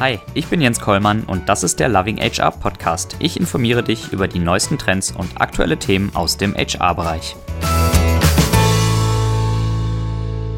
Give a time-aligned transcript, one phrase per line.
[0.00, 3.16] Hi, ich bin Jens Kollmann und das ist der Loving HR Podcast.
[3.18, 7.34] Ich informiere dich über die neuesten Trends und aktuelle Themen aus dem HR-Bereich.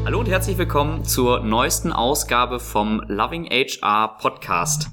[0.05, 4.91] Hallo und herzlich willkommen zur neuesten Ausgabe vom Loving HR Podcast.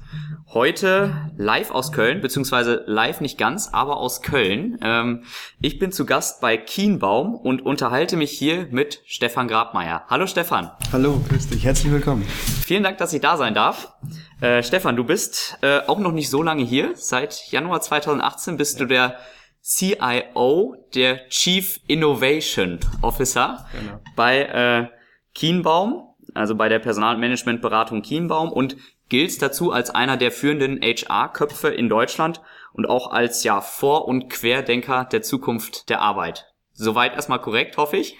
[0.51, 4.79] Heute live aus Köln, beziehungsweise live nicht ganz, aber aus Köln.
[4.81, 5.23] Ähm,
[5.61, 10.05] ich bin zu Gast bei Kienbaum und unterhalte mich hier mit Stefan Grabmeier.
[10.07, 10.71] Hallo Stefan.
[10.91, 12.23] Hallo, grüß dich, herzlich willkommen.
[12.65, 13.93] Vielen Dank, dass ich da sein darf.
[14.41, 16.93] Äh, Stefan, du bist äh, auch noch nicht so lange hier.
[16.95, 19.19] Seit Januar 2018 bist du der
[19.61, 23.99] CIO, der Chief Innovation Officer genau.
[24.15, 24.87] bei äh,
[25.35, 28.77] Kienbaum, also bei der Personalmanagementberatung Kienbaum und
[29.09, 32.41] gilt dazu als einer der führenden HR-Köpfe in Deutschland
[32.73, 36.47] und auch als ja Vor- und Querdenker der Zukunft der Arbeit.
[36.73, 38.15] Soweit erstmal korrekt, hoffe ich.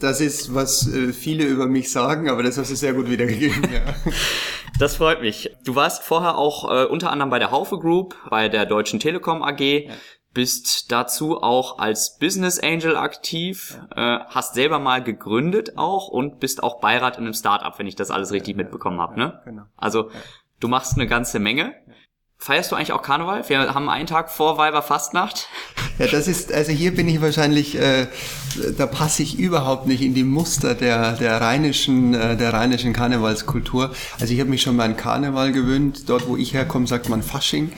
[0.00, 3.62] Das ist, was äh, viele über mich sagen, aber das hast du sehr gut wiedergegeben.
[3.72, 3.94] Ja.
[4.78, 5.50] Das freut mich.
[5.64, 9.42] Du warst vorher auch äh, unter anderem bei der Haufe Group, bei der Deutschen Telekom
[9.42, 9.92] AG, ja.
[10.34, 16.62] Bist dazu auch als Business Angel aktiv, äh, hast selber mal gegründet auch und bist
[16.62, 19.18] auch Beirat in einem Startup, wenn ich das alles richtig mitbekommen habe.
[19.18, 19.40] Ne?
[19.44, 19.62] Genau.
[19.76, 20.10] Also
[20.60, 21.74] du machst eine ganze Menge.
[22.38, 23.48] Feierst du eigentlich auch Karneval?
[23.48, 25.48] Wir haben einen Tag vor Weiberfastnacht.
[25.98, 28.06] Ja, das ist, also hier bin ich wahrscheinlich, äh,
[28.78, 33.94] da passe ich überhaupt nicht in die Muster der, der rheinischen, äh, der rheinischen Karnevalskultur.
[34.18, 36.08] Also ich habe mich schon mal an Karneval gewöhnt.
[36.08, 37.72] Dort, wo ich herkomme, sagt man Fasching.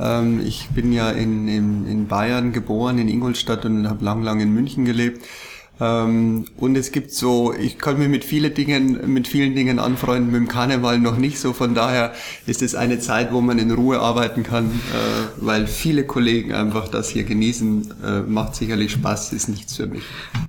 [0.00, 4.40] Ähm, ich bin ja in, in, in Bayern geboren, in Ingolstadt und habe lang, lang
[4.40, 5.26] in München gelebt.
[5.80, 10.32] Ähm, und es gibt so, ich kann mir mit vielen Dingen, mit vielen Dingen anfreunden,
[10.32, 11.52] mit dem Karneval noch nicht so.
[11.52, 12.12] Von daher
[12.46, 16.88] ist es eine Zeit, wo man in Ruhe arbeiten kann, äh, weil viele Kollegen einfach
[16.88, 17.94] das hier genießen.
[18.04, 20.02] Äh, macht sicherlich Spaß, ist nichts für mich.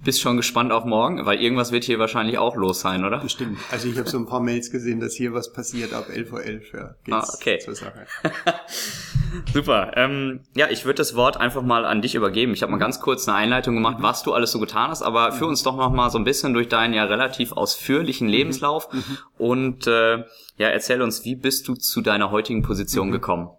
[0.03, 3.19] Bist schon gespannt auf morgen, weil irgendwas wird hier wahrscheinlich auch los sein, oder?
[3.19, 3.57] Bestimmt.
[3.71, 6.43] Also ich habe so ein paar Mails gesehen, dass hier was passiert ab 11.11 Uhr.
[6.43, 7.59] 11, ja, ah, okay.
[7.59, 8.07] zur Sache.
[9.53, 9.91] Super.
[9.95, 12.53] Ähm, ja, ich würde das Wort einfach mal an dich übergeben.
[12.53, 15.18] Ich habe mal ganz kurz eine Einleitung gemacht, was du alles so getan hast, aber
[15.31, 18.33] führ uns doch noch mal so ein bisschen durch deinen ja relativ ausführlichen mhm.
[18.33, 19.17] Lebenslauf mhm.
[19.37, 20.17] und äh,
[20.57, 23.11] ja, erzähl uns, wie bist du zu deiner heutigen Position mhm.
[23.11, 23.49] gekommen?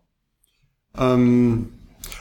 [0.99, 1.69] Ähm,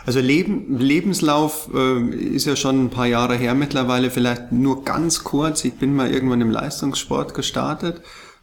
[0.06, 5.24] also Leben, Lebenslauf äh, ist ja schon ein paar Jahre her mittlerweile, vielleicht nur ganz
[5.24, 5.66] kurz.
[5.66, 8.02] Ich bin mal irgendwann im Leistungssport gestartet,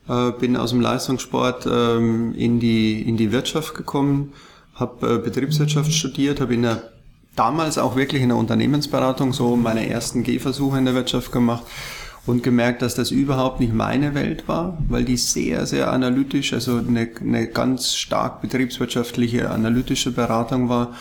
[0.08, 4.32] äh, bin aus dem Leistungssport ähm, in, die, in die Wirtschaft gekommen
[4.76, 6.92] habe äh, Betriebswirtschaft studiert, habe in der
[7.36, 11.64] damals auch wirklich in der Unternehmensberatung so meine ersten Gehversuche in der Wirtschaft gemacht
[12.26, 16.78] und gemerkt, dass das überhaupt nicht meine Welt war, weil die sehr, sehr analytisch, also
[16.78, 20.94] eine, eine ganz stark betriebswirtschaftliche, analytische Beratung war,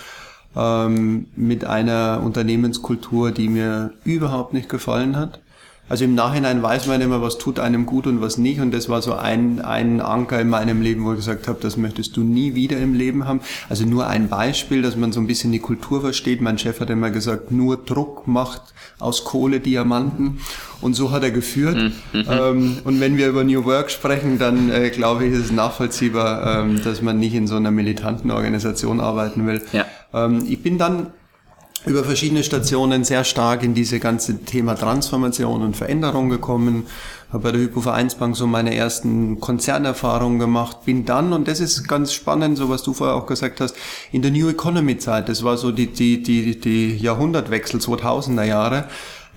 [0.55, 5.39] ähm, mit einer Unternehmenskultur, die mir überhaupt nicht gefallen hat.
[5.87, 8.59] Also im Nachhinein weiß man immer, was tut einem gut und was nicht.
[8.59, 11.77] Und das war so ein, ein Anker in meinem Leben, wo ich gesagt habe, das
[11.77, 13.41] möchtest du nie wieder im Leben haben.
[13.69, 16.41] Also nur ein Beispiel, dass man so ein bisschen die Kultur versteht.
[16.41, 18.61] Mein Chef hat immer gesagt, nur Druck macht
[18.99, 20.39] aus Kohle Diamanten.
[20.81, 21.77] Und so hat er geführt.
[21.77, 22.25] Mhm.
[22.27, 26.61] Ähm, und wenn wir über New Work sprechen, dann äh, glaube ich, ist es nachvollziehbar,
[26.61, 29.61] ähm, dass man nicht in so einer militanten Organisation arbeiten will.
[29.71, 29.85] Ja.
[30.13, 31.07] Ähm, ich bin dann
[31.85, 36.85] über verschiedene Stationen sehr stark in diese ganze Thema Transformation und Veränderung gekommen,
[37.31, 42.13] habe bei der Hypovereinsbank so meine ersten Konzernerfahrungen gemacht, bin dann, und das ist ganz
[42.13, 43.75] spannend, so was du vorher auch gesagt hast,
[44.11, 48.85] in der New Economy Zeit, das war so die, die, die, die Jahrhundertwechsel 2000er Jahre,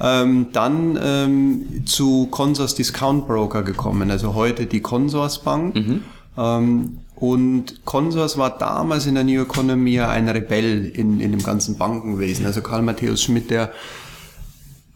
[0.01, 5.75] ähm, dann ähm, zu Consors Discount Broker gekommen, also heute die Consors Bank.
[5.75, 6.05] Mhm.
[6.39, 11.77] Ähm, und Consors war damals in der New Economy ein Rebell in, in dem ganzen
[11.77, 12.47] Bankenwesen.
[12.47, 13.73] Also Karl Matthäus Schmidt, der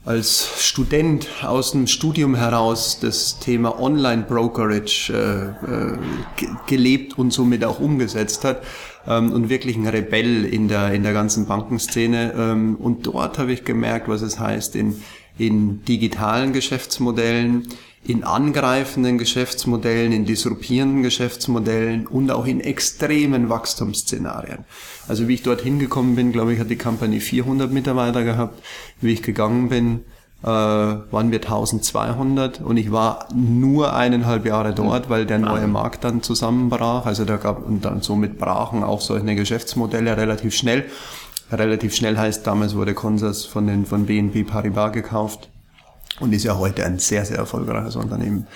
[0.05, 5.99] als Student aus dem Studium heraus das Thema Online Brokerage äh, äh,
[6.67, 8.63] gelebt und somit auch umgesetzt hat
[9.07, 13.53] ähm, und wirklich ein Rebell in der in der ganzen Bankenszene ähm, und dort habe
[13.53, 15.01] ich gemerkt, was es heißt in
[15.39, 17.69] in digitalen Geschäftsmodellen
[18.05, 24.65] in angreifenden Geschäftsmodellen, in disrupierenden Geschäftsmodellen und auch in extremen Wachstumsszenarien.
[25.07, 28.61] Also wie ich dorthin gekommen bin, glaube ich, hat die Company 400 Mitarbeiter gehabt.
[29.01, 30.01] Wie ich gegangen bin,
[30.43, 36.03] äh, waren wir 1200 und ich war nur eineinhalb Jahre dort, weil der neue Markt
[36.03, 37.07] dann zusammenbrach.
[37.07, 40.87] Also da gab und dann somit brachen auch solche Geschäftsmodelle relativ schnell.
[41.53, 45.52] Relativ schnell heißt, damals wurde Consors von den von BNP Paribas gekauft
[46.21, 48.47] und ist ja heute ein sehr, sehr erfolgreiches Unternehmen.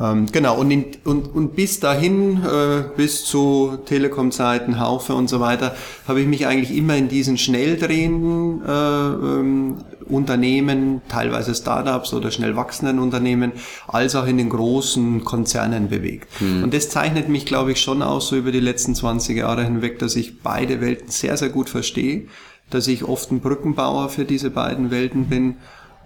[0.00, 5.40] Ähm, genau, und, in, und, und bis dahin, äh, bis zu Telekom-Zeiten, Haufe und so
[5.40, 5.74] weiter,
[6.06, 9.76] habe ich mich eigentlich immer in diesen schnell drehenden äh, ähm,
[10.06, 13.52] Unternehmen, teilweise Startups oder schnell wachsenden Unternehmen,
[13.88, 16.28] als auch in den großen Konzernen bewegt.
[16.40, 16.62] Mhm.
[16.62, 19.98] Und das zeichnet mich, glaube ich, schon aus, so über die letzten 20 Jahre hinweg,
[19.98, 22.26] dass ich beide Welten sehr, sehr gut verstehe,
[22.70, 25.56] dass ich oft ein Brückenbauer für diese beiden Welten bin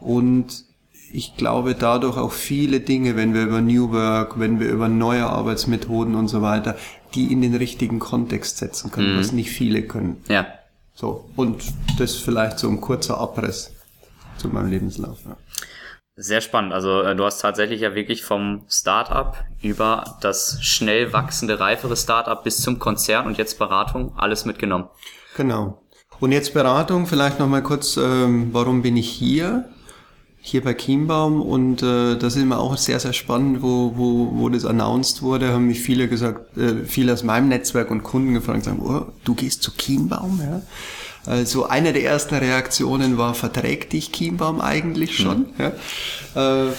[0.01, 0.65] und
[1.13, 5.27] ich glaube dadurch auch viele Dinge, wenn wir über New Work, wenn wir über neue
[5.27, 6.77] Arbeitsmethoden und so weiter,
[7.15, 9.21] die in den richtigen Kontext setzen können, mhm.
[9.21, 10.23] was nicht viele können.
[10.29, 10.47] Ja.
[10.95, 11.29] So.
[11.37, 11.63] Und
[11.99, 13.73] das vielleicht so ein kurzer Abriss
[14.39, 15.19] zu meinem Lebenslauf.
[15.25, 15.37] Ja.
[16.17, 16.73] Sehr spannend.
[16.75, 22.43] Also äh, du hast tatsächlich ja wirklich vom Startup über das schnell wachsende, reifere Startup
[22.43, 24.89] bis zum Konzern und jetzt Beratung alles mitgenommen.
[25.37, 25.83] Genau.
[26.21, 29.71] Und jetzt Beratung, vielleicht nochmal kurz, ähm, warum bin ich hier?
[30.45, 34.49] Hier bei Chiembaum und äh, das ist immer auch sehr, sehr spannend, wo, wo, wo
[34.49, 38.65] das announced wurde, haben mich viele gesagt, äh, viele aus meinem Netzwerk und Kunden gefragt,
[38.65, 40.61] sagen, oh, du gehst zu Chiembaum, ja?
[41.25, 45.47] Also eine der ersten Reaktionen war, verträgt dich Chiembaum eigentlich schon?
[45.57, 45.73] Mhm.
[46.35, 46.67] Ja?
[46.67, 46.73] Äh,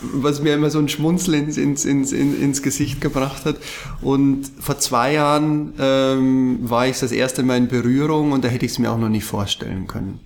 [0.00, 3.56] was mir immer so ein Schmunzel ins, ins, ins, ins Gesicht gebracht hat.
[4.00, 8.64] Und vor zwei Jahren ähm, war ich das erste Mal in Berührung und da hätte
[8.64, 10.20] ich es mir auch noch nicht vorstellen können.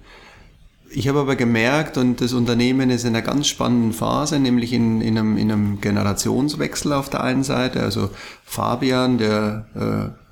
[0.96, 5.00] Ich habe aber gemerkt, und das Unternehmen ist in einer ganz spannenden Phase, nämlich in,
[5.00, 7.80] in, einem, in einem Generationswechsel auf der einen Seite.
[7.80, 8.10] Also
[8.44, 10.24] Fabian, der äh,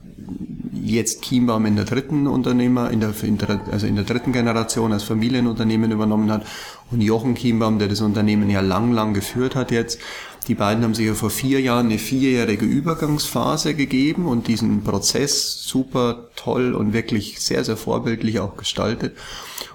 [0.87, 4.93] jetzt Chiembaum in der dritten Unternehmer, in der, in der, also in der dritten Generation
[4.93, 6.47] als Familienunternehmen übernommen hat,
[6.93, 9.99] und Jochen Chiembaum, der das Unternehmen ja lang, lang geführt hat jetzt.
[10.47, 15.65] Die beiden haben sich ja vor vier Jahren eine vierjährige Übergangsphase gegeben und diesen Prozess
[15.65, 19.17] super toll und wirklich sehr, sehr vorbildlich auch gestaltet.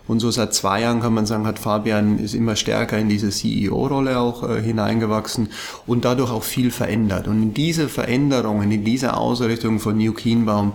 [0.07, 3.29] Und so seit zwei Jahren kann man sagen, hat Fabian ist immer stärker in diese
[3.29, 5.49] CEO-Rolle auch äh, hineingewachsen
[5.85, 7.27] und dadurch auch viel verändert.
[7.27, 10.73] Und in diese Veränderungen, in diese Ausrichtung von New Kienbaum,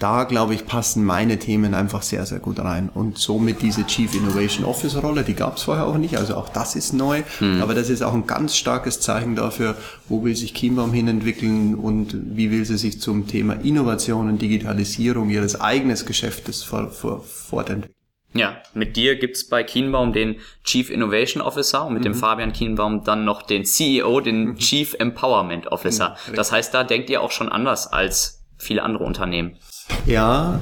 [0.00, 2.90] da glaube ich, passen meine Themen einfach sehr, sehr gut rein.
[2.92, 6.48] Und somit diese Chief Innovation Officer Rolle, die gab es vorher auch nicht, also auch
[6.48, 7.22] das ist neu.
[7.40, 7.62] Mhm.
[7.62, 9.76] Aber das ist auch ein ganz starkes Zeichen dafür,
[10.08, 15.30] wo will sich Chiembaum hinentwickeln und wie will sie sich zum Thema Innovation und Digitalisierung
[15.30, 17.94] ihres eigenen Geschäftes fortentwickeln.
[18.34, 22.06] Ja, mit dir gibt's bei Kienbaum den Chief Innovation Officer und mit mhm.
[22.06, 24.56] dem Fabian Kienbaum dann noch den CEO, den mhm.
[24.56, 26.16] Chief Empowerment Officer.
[26.28, 29.56] Mhm, das heißt, da denkt ihr auch schon anders als viele andere Unternehmen.
[30.04, 30.60] Ja,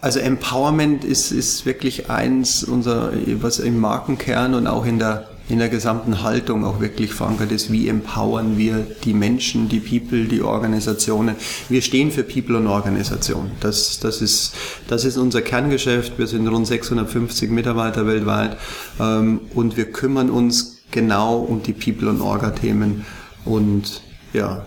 [0.00, 3.12] also Empowerment ist, ist wirklich eins unser,
[3.42, 7.72] was im Markenkern und auch in der in der gesamten Haltung auch wirklich verankert ist.
[7.72, 11.36] Wie empowern wir die Menschen, die People, die Organisationen?
[11.68, 13.50] Wir stehen für People und Organisation.
[13.60, 14.54] Das, das, ist,
[14.88, 16.18] das ist unser Kerngeschäft.
[16.18, 18.56] Wir sind rund 650 Mitarbeiter weltweit
[19.00, 23.04] ähm, und wir kümmern uns genau um die People und Orga-Themen.
[23.44, 24.66] Und ja,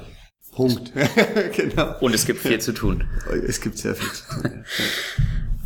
[0.52, 0.92] Punkt.
[1.56, 1.96] genau.
[2.00, 3.06] Und es gibt viel zu tun.
[3.48, 4.64] Es gibt sehr viel zu tun.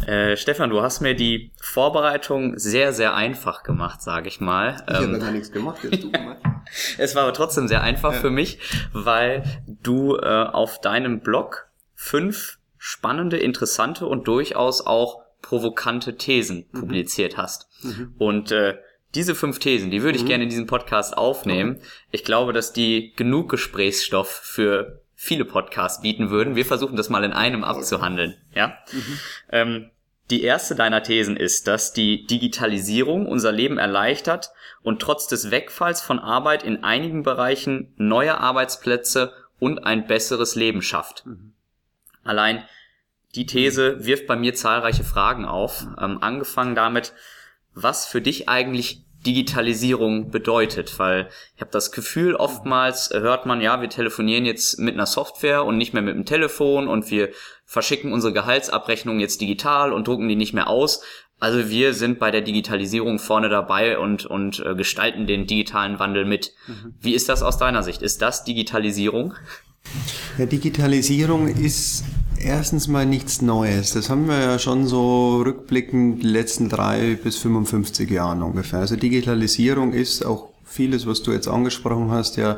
[0.06, 4.84] Äh, Stefan, du hast mir die Vorbereitung sehr, sehr einfach gemacht, sage ich mal.
[4.88, 6.38] Ich ähm, habe gar nichts gemacht, hast du gemacht.
[6.98, 8.20] es war aber trotzdem sehr einfach ja.
[8.20, 8.60] für mich,
[8.94, 16.80] weil du äh, auf deinem Blog fünf spannende, interessante und durchaus auch provokante Thesen mhm.
[16.80, 17.68] publiziert hast.
[17.84, 18.14] Mhm.
[18.18, 18.78] Und äh,
[19.16, 20.28] diese fünf Thesen, die würde ich mhm.
[20.28, 21.80] gerne in diesem Podcast aufnehmen.
[22.12, 26.56] Ich glaube, dass die genug Gesprächsstoff für viele Podcasts bieten würden.
[26.56, 28.38] Wir versuchen das mal in einem abzuhandeln.
[28.54, 28.78] Ja.
[28.92, 29.20] Mhm.
[29.52, 29.92] Ähm,
[30.30, 34.52] die erste deiner Thesen ist, dass die Digitalisierung unser Leben erleichtert
[34.84, 40.84] und trotz des Wegfalls von Arbeit in einigen Bereichen neue Arbeitsplätze und ein besseres Leben
[40.84, 41.26] schafft.
[41.26, 41.54] Mhm.
[42.24, 42.64] Allein
[43.34, 47.14] die These wirft bei mir zahlreiche Fragen auf, ähm, angefangen damit,
[47.74, 53.82] was für dich eigentlich Digitalisierung bedeutet, weil ich habe das Gefühl, oftmals hört man, ja,
[53.82, 57.30] wir telefonieren jetzt mit einer Software und nicht mehr mit dem Telefon und wir
[57.66, 61.02] verschicken unsere Gehaltsabrechnungen jetzt digital und drucken die nicht mehr aus.
[61.40, 66.26] Also wir sind bei der Digitalisierung vorne dabei und, und äh, gestalten den digitalen Wandel
[66.26, 66.54] mit.
[66.68, 66.96] Mhm.
[67.00, 68.02] Wie ist das aus deiner Sicht?
[68.02, 69.36] Ist das Digitalisierung?
[70.38, 72.04] Ja, Digitalisierung ist
[72.40, 73.94] erstens mal nichts Neues.
[73.94, 78.80] Das haben wir ja schon so rückblickend die letzten drei bis 55 Jahren ungefähr.
[78.80, 82.58] Also Digitalisierung ist auch vieles, was du jetzt angesprochen hast, ja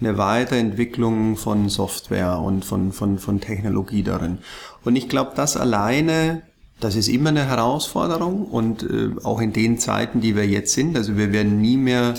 [0.00, 4.38] eine Weiterentwicklung von Software und von, von, von Technologie darin.
[4.84, 6.42] Und ich glaube, das alleine,
[6.78, 10.96] das ist immer eine Herausforderung und äh, auch in den Zeiten, die wir jetzt sind,
[10.96, 12.14] also wir werden nie mehr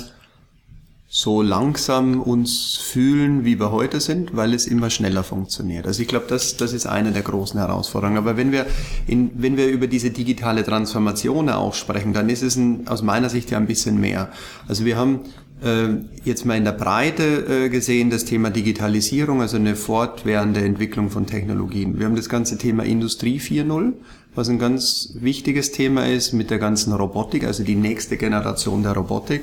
[1.12, 5.88] so langsam uns fühlen, wie wir heute sind, weil es immer schneller funktioniert.
[5.88, 8.20] Also ich glaube, das, das ist eine der großen Herausforderungen.
[8.20, 8.68] Aber wenn wir,
[9.08, 13.30] in, wenn wir über diese digitale Transformation auch sprechen, dann ist es ein, aus meiner
[13.30, 14.30] Sicht ja ein bisschen mehr.
[14.68, 15.22] Also wir haben
[15.63, 21.10] äh, jetzt mal in der Breite äh, gesehen das Thema Digitalisierung, also eine fortwährende Entwicklung
[21.10, 21.98] von Technologien.
[21.98, 23.94] Wir haben das ganze Thema Industrie 4.0
[24.36, 28.94] was ein ganz wichtiges Thema ist mit der ganzen Robotik, also die nächste Generation der
[28.94, 29.42] Robotik.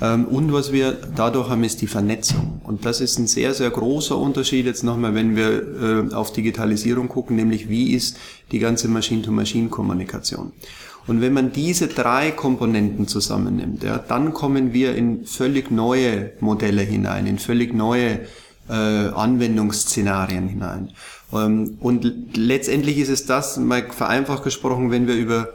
[0.00, 2.60] Ähm, und was wir dadurch haben, ist die Vernetzung.
[2.64, 7.08] Und das ist ein sehr, sehr großer Unterschied jetzt nochmal, wenn wir äh, auf Digitalisierung
[7.08, 8.16] gucken, nämlich wie ist
[8.50, 10.52] die ganze Machine-to-Machine-Kommunikation.
[11.06, 16.82] Und wenn man diese drei Komponenten zusammennimmt, ja, dann kommen wir in völlig neue Modelle
[16.82, 18.20] hinein, in völlig neue
[18.68, 20.90] äh, Anwendungsszenarien hinein.
[21.32, 25.48] Ähm, und letztendlich ist es das, mal vereinfacht gesprochen, wenn wir über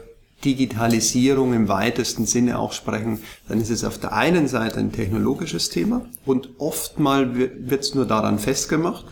[0.45, 5.69] Digitalisierung im weitesten Sinne auch sprechen, dann ist es auf der einen Seite ein technologisches
[5.69, 9.05] Thema und oftmal wird es nur daran festgemacht.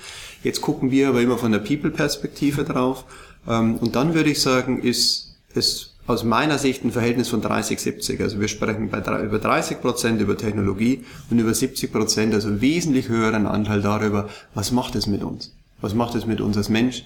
[0.43, 3.05] Jetzt gucken wir aber immer von der People-Perspektive drauf.
[3.47, 8.21] Ähm, und dann würde ich sagen, ist es aus meiner Sicht ein Verhältnis von 30-70.
[8.21, 13.09] Also wir sprechen bei über 30 Prozent über Technologie und über 70 Prozent, also wesentlich
[13.09, 15.54] höheren Anteil darüber, was macht es mit uns?
[15.81, 17.05] Was macht es mit uns als Mensch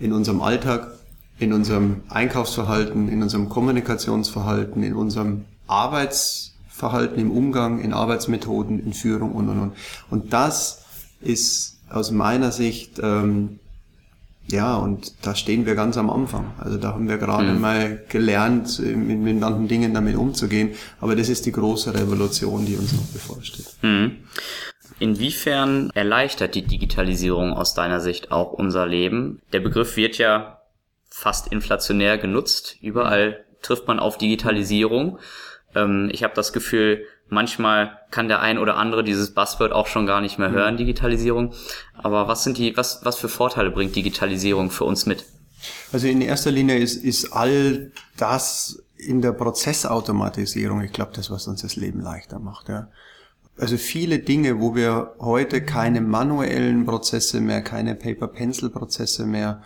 [0.00, 0.92] in unserem Alltag,
[1.38, 9.32] in unserem Einkaufsverhalten, in unserem Kommunikationsverhalten, in unserem Arbeitsverhalten, im Umgang, in Arbeitsmethoden, in Führung
[9.32, 9.72] und und und.
[10.10, 10.84] Und das
[11.20, 13.58] ist aus meiner Sicht ähm,
[14.50, 16.52] ja, und da stehen wir ganz am Anfang.
[16.58, 17.60] Also da haben wir gerade mhm.
[17.60, 20.70] mal gelernt, mit, mit manchen Dingen damit umzugehen.
[21.00, 23.66] Aber das ist die große Revolution, die uns noch bevorsteht.
[23.82, 24.16] Mhm.
[24.98, 29.40] Inwiefern erleichtert die Digitalisierung aus deiner Sicht auch unser Leben?
[29.52, 30.60] Der Begriff wird ja
[31.08, 32.76] fast inflationär genutzt.
[32.80, 35.18] Überall trifft man auf Digitalisierung.
[35.74, 40.06] Ähm, ich habe das Gefühl, manchmal kann der ein oder andere dieses Buzzword auch schon
[40.06, 40.78] gar nicht mehr hören, mhm.
[40.78, 41.54] Digitalisierung.
[41.94, 45.24] Aber was sind die, was, was für Vorteile bringt Digitalisierung für uns mit?
[45.92, 51.46] Also in erster Linie ist, ist all das in der Prozessautomatisierung, ich glaube, das, was
[51.46, 52.68] uns das Leben leichter macht.
[52.68, 52.88] Ja.
[53.58, 59.62] Also viele Dinge, wo wir heute keine manuellen Prozesse mehr, keine Paper-Pencil-Prozesse mehr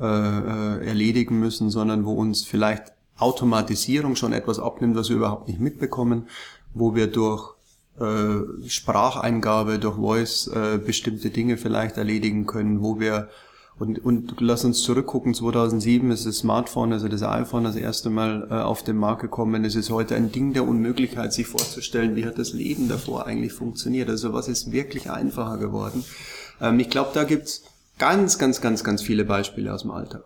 [0.00, 5.48] äh, äh, erledigen müssen, sondern wo uns vielleicht Automatisierung schon etwas abnimmt, was wir überhaupt
[5.48, 6.28] nicht mitbekommen,
[6.74, 7.54] wo wir durch
[8.00, 13.28] äh, Spracheingabe, durch Voice äh, bestimmte Dinge vielleicht erledigen können, wo wir
[13.76, 18.46] und, und lass uns zurückgucken, 2007 ist das Smartphone, also das iPhone, das erste Mal
[18.48, 19.64] äh, auf den Markt gekommen.
[19.64, 23.52] Es ist heute ein Ding der Unmöglichkeit, sich vorzustellen, wie hat das Leben davor eigentlich
[23.52, 24.08] funktioniert.
[24.08, 26.04] Also was ist wirklich einfacher geworden.
[26.60, 27.64] Ähm, ich glaube, da gibt's
[27.98, 30.22] ganz, ganz, ganz, ganz viele Beispiele aus dem Alltag.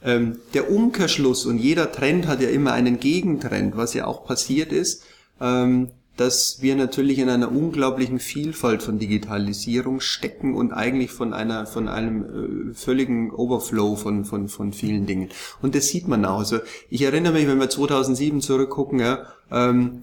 [0.00, 4.70] Ähm, der Umkehrschluss und jeder Trend hat ja immer einen Gegentrend, was ja auch passiert
[4.70, 5.02] ist.
[5.40, 11.66] Ähm, dass wir natürlich in einer unglaublichen Vielfalt von Digitalisierung stecken und eigentlich von einer
[11.66, 15.30] von einem äh, völligen Overflow von von von vielen Dingen.
[15.60, 16.38] Und das sieht man auch.
[16.38, 20.02] Also ich erinnere mich, wenn wir 2007 zurückgucken, ja, ähm,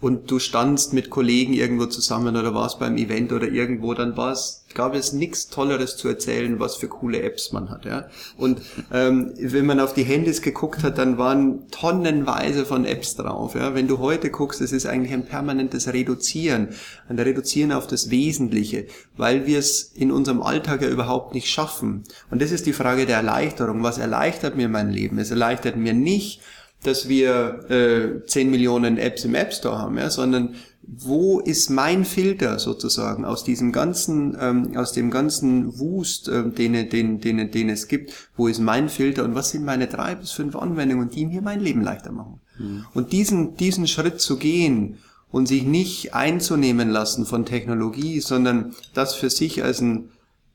[0.00, 4.30] und du standst mit Kollegen irgendwo zusammen oder warst beim Event oder irgendwo, dann war
[4.30, 7.84] es, gab es nichts Tolleres zu erzählen, was für coole Apps man hat.
[7.84, 8.06] Ja?
[8.36, 8.62] Und
[8.92, 13.56] ähm, wenn man auf die Handys geguckt hat, dann waren tonnenweise von Apps drauf.
[13.56, 13.74] Ja?
[13.74, 16.68] Wenn du heute guckst, es ist eigentlich ein permanentes Reduzieren,
[17.08, 18.86] ein Reduzieren auf das Wesentliche,
[19.16, 22.04] weil wir es in unserem Alltag ja überhaupt nicht schaffen.
[22.30, 23.82] Und das ist die Frage der Erleichterung.
[23.82, 25.18] Was erleichtert mir mein Leben?
[25.18, 26.40] Es erleichtert mir nicht,
[26.82, 30.54] dass wir äh, 10 Millionen Apps im App Store haben, ja, sondern
[30.90, 36.88] wo ist mein Filter sozusagen aus diesem ganzen, ähm, aus dem ganzen Wust, äh, den,
[36.88, 40.30] den, den, den es gibt, wo ist mein Filter und was sind meine drei bis
[40.30, 42.40] fünf Anwendungen, die mir mein Leben leichter machen.
[42.58, 42.86] Mhm.
[42.94, 44.98] Und diesen, diesen Schritt zu gehen
[45.30, 50.08] und sich nicht einzunehmen lassen von Technologie, sondern das für sich als, ein,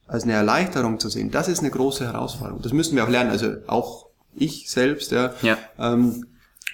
[0.08, 2.62] als eine Erleichterung zu sehen, das ist eine große Herausforderung.
[2.64, 5.34] Das müssen wir auch lernen, also auch ich selbst, ja.
[5.42, 5.58] ja.
[5.78, 6.26] Ähm,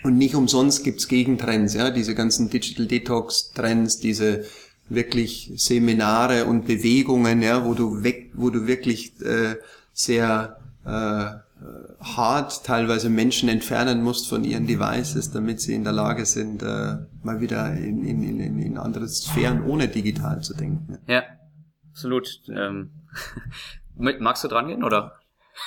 [0.04, 4.46] und nicht umsonst gibt's Gegentrends, ja, diese ganzen Digital Detox Trends, diese
[4.88, 9.58] wirklich Seminare und Bewegungen, ja, wo du weg, wo du wirklich äh,
[9.94, 11.32] sehr äh,
[12.00, 16.98] hart teilweise Menschen entfernen musst von ihren Devices, damit sie in der Lage sind, äh,
[17.24, 20.98] mal wieder in, in, in, in andere Sphären ohne digital zu denken.
[21.08, 21.24] Ja,
[21.92, 22.42] absolut.
[22.50, 22.92] Ähm,
[23.96, 25.19] magst du dran gehen oder?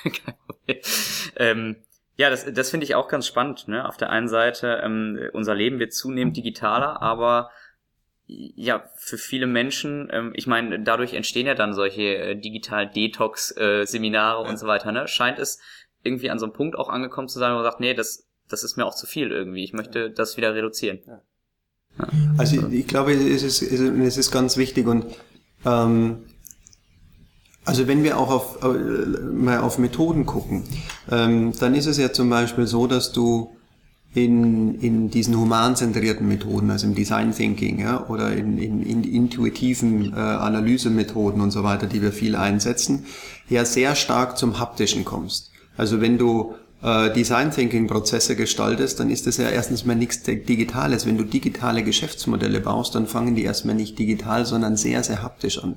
[1.37, 1.77] ähm,
[2.17, 3.69] ja, das, das finde ich auch ganz spannend.
[3.69, 3.89] Ne?
[3.89, 7.51] Auf der einen Seite, ähm, unser Leben wird zunehmend digitaler, aber
[8.27, 14.49] ja, für viele Menschen, ähm, ich meine, dadurch entstehen ja dann solche äh, Digital-Detox-Seminare äh,
[14.49, 15.09] und so weiter, ne?
[15.09, 15.61] Scheint es
[16.03, 18.65] irgendwie an so einem Punkt auch angekommen zu sein, wo man sagt, nee, das, das
[18.65, 19.65] ist mir auch zu viel irgendwie.
[19.65, 20.09] Ich möchte ja.
[20.09, 21.01] das wieder reduzieren.
[21.07, 21.23] Ja.
[22.39, 25.05] Also ich, ich glaube, es ist, es ist ganz wichtig und
[25.65, 26.25] ähm,
[27.64, 30.64] also wenn wir auch auf, äh, mal auf Methoden gucken,
[31.11, 33.50] ähm, dann ist es ja zum Beispiel so, dass du
[34.14, 40.12] in, in diesen humanzentrierten Methoden, also im Design Thinking ja, oder in, in, in intuitiven
[40.12, 43.07] äh, Analysemethoden und so weiter, die wir viel einsetzen,
[43.49, 45.50] ja sehr stark zum Haptischen kommst.
[45.76, 46.54] Also wenn du
[46.85, 51.07] Design Thinking Prozesse gestaltest, dann ist das ja erstens mal nichts Digitales.
[51.07, 55.62] Wenn du digitale Geschäftsmodelle baust, dann fangen die erstmal nicht digital, sondern sehr, sehr haptisch
[55.62, 55.77] an.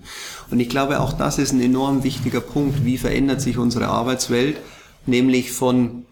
[0.50, 2.86] Und ich glaube, auch das ist ein enorm wichtiger Punkt.
[2.86, 4.58] Wie verändert sich unsere Arbeitswelt?
[5.06, 6.06] Nämlich von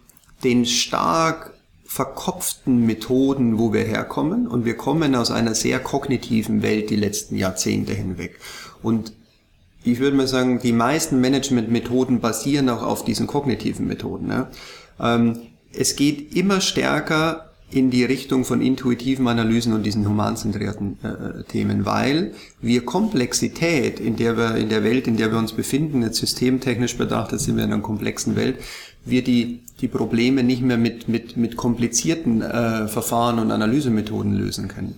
[0.44, 1.54] den stark
[1.86, 4.48] verkopften Methoden, wo wir herkommen.
[4.48, 8.40] Und wir kommen aus einer sehr kognitiven Welt die letzten Jahrzehnte hinweg.
[8.84, 9.14] Und
[9.84, 14.28] ich würde mal sagen, die meisten Managementmethoden basieren auch auf diesen kognitiven Methoden.
[14.28, 14.48] Ne?
[15.00, 15.38] Ähm,
[15.74, 21.86] es geht immer stärker in die Richtung von intuitiven Analysen und diesen humanzentrierten äh, Themen,
[21.86, 26.20] weil wir Komplexität in der wir in der Welt, in der wir uns befinden, jetzt
[26.20, 28.58] systemtechnisch betrachtet sind wir in einer komplexen Welt,
[29.06, 34.68] wir die die Probleme nicht mehr mit mit mit komplizierten äh, Verfahren und Analysemethoden lösen
[34.68, 34.96] können.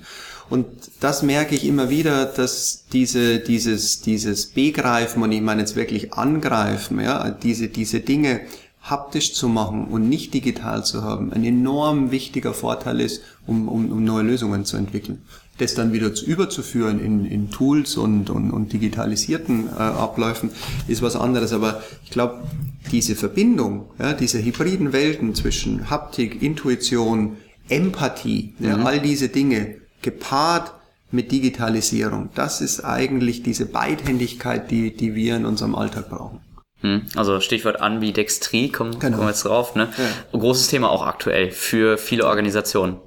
[0.50, 0.68] Und
[1.00, 6.14] das merke ich immer wieder, dass diese, dieses, dieses Begreifen und ich meine jetzt wirklich
[6.14, 8.42] angreifen, ja, diese, diese Dinge
[8.86, 13.92] haptisch zu machen und nicht digital zu haben, ein enorm wichtiger Vorteil ist, um, um,
[13.92, 15.24] um neue Lösungen zu entwickeln.
[15.58, 20.52] Das dann wieder zu überzuführen in, in Tools und, und, und digitalisierten äh, Abläufen
[20.88, 21.52] ist was anderes.
[21.52, 22.44] Aber ich glaube,
[22.92, 27.38] diese Verbindung, ja, diese hybriden Welten zwischen Haptik, Intuition,
[27.70, 28.66] Empathie, mhm.
[28.66, 30.74] ja, all diese Dinge gepaart
[31.10, 36.45] mit Digitalisierung, das ist eigentlich diese Beidhändigkeit, die, die wir in unserem Alltag brauchen.
[36.86, 39.18] Hm, also Stichwort Ambidextrie, kommen, genau.
[39.18, 39.74] kommen wir jetzt drauf.
[39.76, 39.90] Ne?
[39.98, 40.40] Ja.
[40.40, 42.98] Großes Thema auch aktuell für viele Organisationen.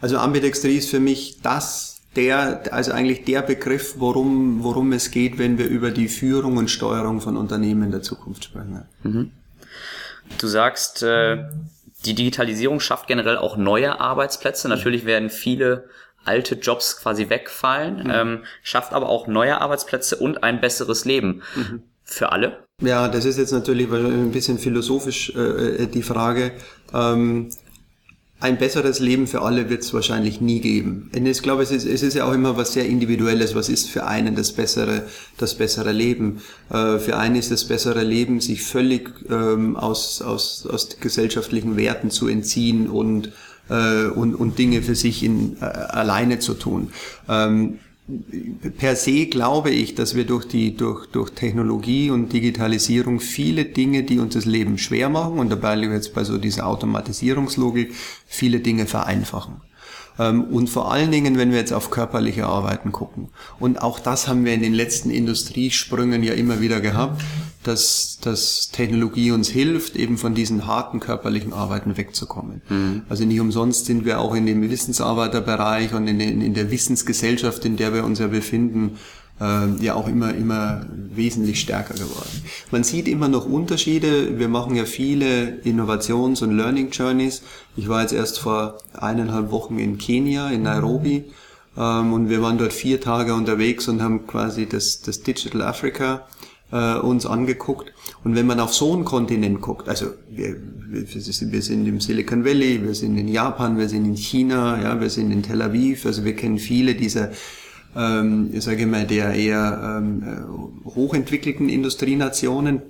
[0.00, 5.38] Also Ambidextrie ist für mich das, der, also eigentlich der Begriff, worum, worum es geht,
[5.38, 8.82] wenn wir über die Führung und Steuerung von Unternehmen in der Zukunft sprechen.
[9.04, 9.30] Mhm.
[10.38, 11.44] Du sagst, äh,
[12.04, 14.68] die Digitalisierung schafft generell auch neue Arbeitsplätze.
[14.68, 15.88] Natürlich werden viele
[16.24, 18.10] alte Jobs quasi wegfallen, mhm.
[18.12, 21.42] ähm, schafft aber auch neue Arbeitsplätze und ein besseres Leben.
[21.54, 21.82] Mhm.
[22.02, 22.64] Für alle?
[22.80, 26.52] Ja, das ist jetzt natürlich ein bisschen philosophisch äh, äh, die Frage.
[26.94, 27.50] Ähm,
[28.42, 31.10] ein besseres Leben für alle wird es wahrscheinlich nie geben.
[31.14, 33.54] Und ich glaube, es ist, es ist ja auch immer was sehr Individuelles.
[33.54, 35.02] Was ist für einen das bessere,
[35.36, 36.40] das bessere Leben?
[36.70, 42.10] Äh, für einen ist das bessere Leben, sich völlig ähm, aus, aus, aus gesellschaftlichen Werten
[42.10, 43.30] zu entziehen und
[43.68, 46.92] äh, und, und Dinge für sich in, äh, alleine zu tun.
[47.28, 47.78] Ähm,
[48.78, 54.02] per se glaube ich, dass wir durch die durch durch Technologie und Digitalisierung viele Dinge,
[54.02, 57.94] die uns das Leben schwer machen und dabei jetzt bei so dieser Automatisierungslogik
[58.26, 59.60] viele Dinge vereinfachen.
[60.20, 63.28] Ähm, und vor allen Dingen, wenn wir jetzt auf körperliche Arbeiten gucken.
[63.58, 67.22] Und auch das haben wir in den letzten Industriesprüngen ja immer wieder gehabt,
[67.62, 72.60] dass, dass Technologie uns hilft, eben von diesen harten körperlichen Arbeiten wegzukommen.
[72.68, 73.02] Mhm.
[73.08, 77.64] Also nicht umsonst sind wir auch in dem Wissensarbeiterbereich und in, den, in der Wissensgesellschaft,
[77.64, 78.98] in der wir uns ja befinden,
[79.40, 82.42] äh, ja auch immer, immer wesentlich stärker geworden.
[82.70, 84.38] Man sieht immer noch Unterschiede.
[84.38, 87.42] Wir machen ja viele Innovations- und Learning Journeys.
[87.76, 91.24] Ich war jetzt erst vor eineinhalb Wochen in Kenia, in Nairobi.
[91.76, 96.26] Ähm, und wir waren dort vier Tage unterwegs und haben quasi das, das Digital Africa
[96.72, 97.92] äh, uns angeguckt.
[98.24, 100.56] Und wenn man auf so einen Kontinent guckt, also wir,
[100.88, 105.10] wir, sind im Silicon Valley, wir sind in Japan, wir sind in China, ja, wir
[105.10, 107.30] sind in Tel Aviv, also wir kennen viele dieser
[107.96, 112.82] ähm, ich sage mal, der eher ähm, äh, hochentwickelten Industrienationen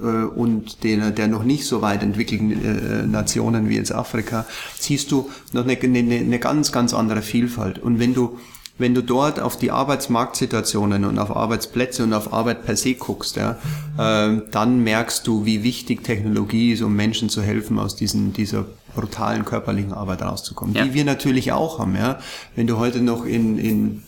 [0.00, 4.46] äh, und der, der noch nicht so weit entwickelten äh, Nationen wie jetzt Afrika,
[4.78, 7.78] siehst du noch eine, eine, eine ganz, ganz andere Vielfalt.
[7.78, 8.38] Und wenn du
[8.78, 13.36] wenn du dort auf die Arbeitsmarktsituationen und auf Arbeitsplätze und auf Arbeit per se guckst,
[13.36, 13.58] ja,
[13.98, 18.64] äh, dann merkst du, wie wichtig Technologie ist, um Menschen zu helfen, aus diesen, dieser
[18.96, 20.84] brutalen körperlichen Arbeit rauszukommen, ja.
[20.84, 21.94] die wir natürlich auch haben.
[21.94, 22.18] Ja.
[22.56, 24.02] Wenn du heute noch in, in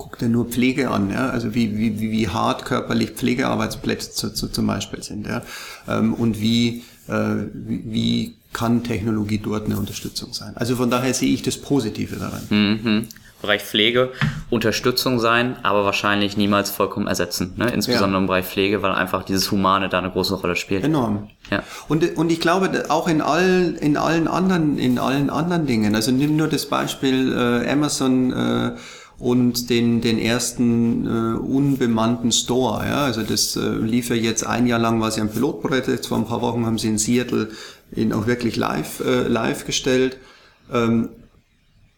[0.00, 1.28] guck dir nur Pflege an, ja?
[1.28, 5.26] also wie, wie, wie hart körperlich Pflegearbeitsplätze zu, zu, zum Beispiel sind.
[5.26, 5.42] Ja?
[5.86, 7.12] Ähm, und wie, äh,
[7.52, 10.56] wie, wie kann Technologie dort eine Unterstützung sein.
[10.56, 12.42] Also von daher sehe ich das Positive daran.
[12.48, 13.08] Mhm.
[13.42, 14.12] Bereich Pflege,
[14.50, 17.54] Unterstützung sein, aber wahrscheinlich niemals vollkommen ersetzen.
[17.56, 17.70] Ne?
[17.70, 18.18] Insbesondere ja.
[18.18, 20.84] im Bereich Pflege, weil einfach dieses Humane da eine große Rolle spielt.
[20.84, 21.30] Enorm.
[21.50, 21.62] Ja.
[21.88, 25.94] Und, und ich glaube auch in allen, in allen anderen, in allen anderen Dingen.
[25.94, 28.72] Also nimm nur das Beispiel äh, Amazon, äh,
[29.20, 32.84] und den, den ersten äh, unbemannten Store.
[32.86, 33.04] Ja?
[33.04, 36.18] Also das äh, lief ja jetzt ein Jahr lang, war sie ein Pilotprojekt, jetzt vor
[36.18, 37.50] ein paar Wochen haben sie in Seattle
[37.94, 40.16] ihn auch wirklich live, äh, live gestellt.
[40.72, 41.10] Ähm,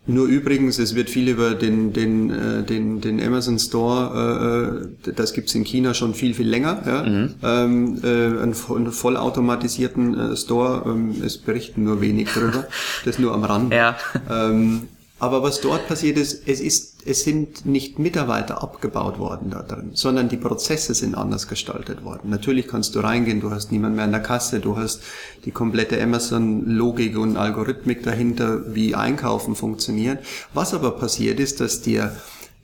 [0.05, 5.15] Nur übrigens, es wird viel über den, den, äh, den, den Amazon Store, äh, äh
[5.15, 7.03] das gibt's in China schon viel, viel länger, ja?
[7.05, 7.35] Mhm.
[7.45, 12.67] Ähm, äh, einen, einen vollautomatisierten äh, Store, ähm, es berichten nur wenig drüber,
[13.05, 13.73] das nur am Rand.
[13.73, 13.97] Ja.
[14.29, 14.89] Ähm,
[15.21, 19.91] aber was dort passiert ist, es ist, es sind nicht Mitarbeiter abgebaut worden da drin,
[19.95, 22.31] sondern die Prozesse sind anders gestaltet worden.
[22.31, 25.03] Natürlich kannst du reingehen, du hast niemand mehr an der Kasse, du hast
[25.45, 30.25] die komplette Amazon-Logik und Algorithmik dahinter, wie Einkaufen funktioniert.
[30.55, 32.17] Was aber passiert ist, dass dir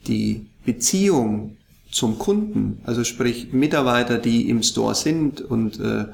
[0.06, 1.56] die Beziehung
[1.90, 6.06] zum Kunden, also sprich Mitarbeiter, die im Store sind und äh,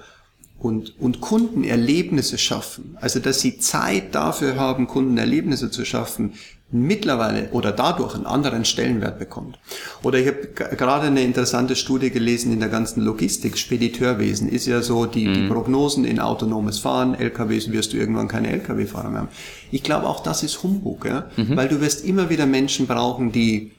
[0.65, 6.33] und, und Kundenerlebnisse schaffen, also dass sie Zeit dafür haben, Kundenerlebnisse zu schaffen,
[6.75, 9.59] mittlerweile oder dadurch einen anderen Stellenwert bekommt.
[10.03, 14.83] Oder ich habe gerade eine interessante Studie gelesen in der ganzen Logistik, Spediteurwesen ist ja
[14.83, 15.35] so, die, mhm.
[15.35, 19.29] die Prognosen in autonomes Fahren, LKWs wirst du irgendwann keine LKW-Fahrer mehr haben.
[19.71, 21.31] Ich glaube auch das ist Humbug, ja?
[21.37, 21.57] Mhm.
[21.57, 23.73] weil du wirst immer wieder Menschen brauchen, die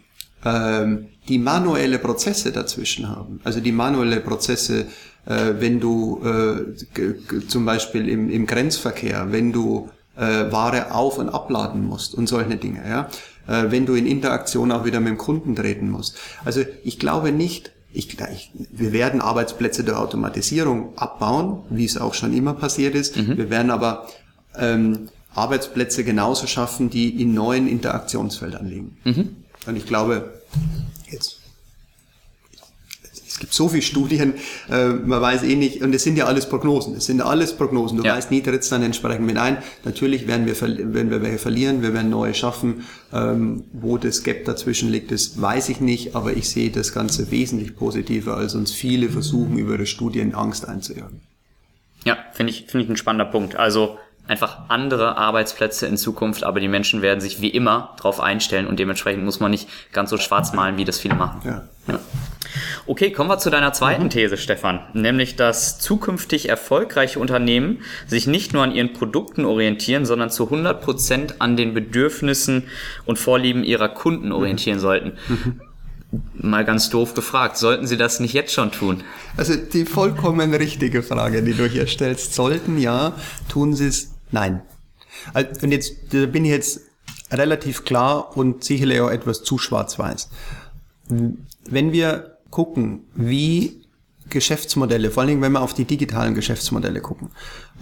[0.44, 3.40] ähm, die manuelle Prozesse dazwischen haben.
[3.44, 4.86] Also die manuelle Prozesse
[5.26, 11.30] äh, wenn du äh, zum Beispiel im, im Grenzverkehr, wenn du äh, Ware auf- und
[11.30, 13.10] abladen musst und solche Dinge, ja,
[13.48, 16.18] äh, wenn du in Interaktion auch wieder mit dem Kunden treten musst.
[16.44, 22.14] Also ich glaube nicht, ich, ich, wir werden Arbeitsplätze der Automatisierung abbauen, wie es auch
[22.14, 23.16] schon immer passiert ist.
[23.16, 23.38] Mhm.
[23.38, 24.08] Wir werden aber
[24.58, 28.98] ähm, Arbeitsplätze genauso schaffen, die in neuen Interaktionsfeldern liegen.
[29.04, 29.36] Mhm.
[29.66, 30.42] Und ich glaube,
[31.10, 31.40] jetzt
[33.36, 34.36] es gibt so viele Studien,
[34.72, 37.98] äh, man weiß eh nicht, und es sind ja alles Prognosen, es sind alles Prognosen,
[37.98, 38.16] du ja.
[38.16, 39.58] weißt nie, tritt es dann entsprechend mit ein.
[39.84, 44.46] Natürlich werden wir, werden wir welche verlieren, wir werden neue schaffen, ähm, wo das Gap
[44.46, 48.72] dazwischen liegt, das weiß ich nicht, aber ich sehe das Ganze wesentlich positiver, als uns
[48.72, 51.20] viele versuchen, über ihre Studien Angst einzujagen.
[52.06, 53.58] Ja, finde ich, finde ich ein spannender Punkt.
[53.58, 53.98] Also
[54.30, 58.80] einfach andere Arbeitsplätze in Zukunft, aber die Menschen werden sich wie immer darauf einstellen und
[58.80, 61.42] dementsprechend muss man nicht ganz so schwarz malen, wie das viele machen.
[61.44, 61.68] Ja.
[61.90, 62.00] ja.
[62.86, 64.10] Okay, kommen wir zu deiner zweiten mhm.
[64.10, 70.30] These, Stefan, nämlich, dass zukünftig erfolgreiche Unternehmen sich nicht nur an ihren Produkten orientieren, sondern
[70.30, 72.64] zu 100 Prozent an den Bedürfnissen
[73.06, 74.82] und Vorlieben ihrer Kunden orientieren mhm.
[74.82, 75.14] sollten.
[75.28, 75.62] Mhm.
[76.34, 79.04] Mal ganz doof gefragt, sollten sie das nicht jetzt schon tun?
[79.36, 83.14] Also die vollkommen richtige Frage, die du hier stellst, sollten ja,
[83.50, 84.62] tun sie es Nein.
[85.34, 86.82] Und jetzt da bin ich jetzt
[87.32, 90.30] relativ klar und sicherlich auch etwas zu schwarz-weiß.
[91.08, 93.82] Wenn wir gucken, wie
[94.30, 97.30] Geschäftsmodelle, vor allen Dingen wenn wir auf die digitalen Geschäftsmodelle gucken,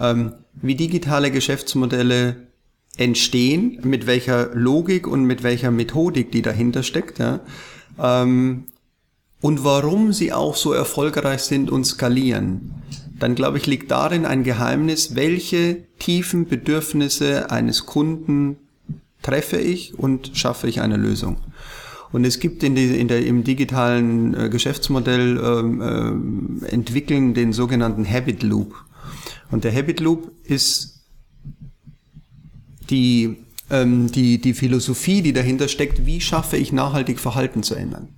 [0.00, 2.48] ähm, wie digitale Geschäftsmodelle
[2.96, 7.40] entstehen, mit welcher Logik und mit welcher Methodik die dahinter steckt, ja,
[7.98, 8.64] ähm,
[9.40, 12.82] und warum sie auch so erfolgreich sind und skalieren
[13.18, 18.56] dann glaube ich, liegt darin ein Geheimnis, welche tiefen Bedürfnisse eines Kunden
[19.22, 21.38] treffe ich und schaffe ich eine Lösung.
[22.14, 27.52] Und es gibt in, die, in der, im digitalen äh, Geschäftsmodell ähm, äh, entwickeln den
[27.52, 28.72] sogenannten Habit Loop.
[29.50, 31.02] Und der Habit Loop ist
[32.88, 38.08] die die, die Philosophie, die dahinter steckt, wie schaffe ich nachhaltig Verhalten zu ändern.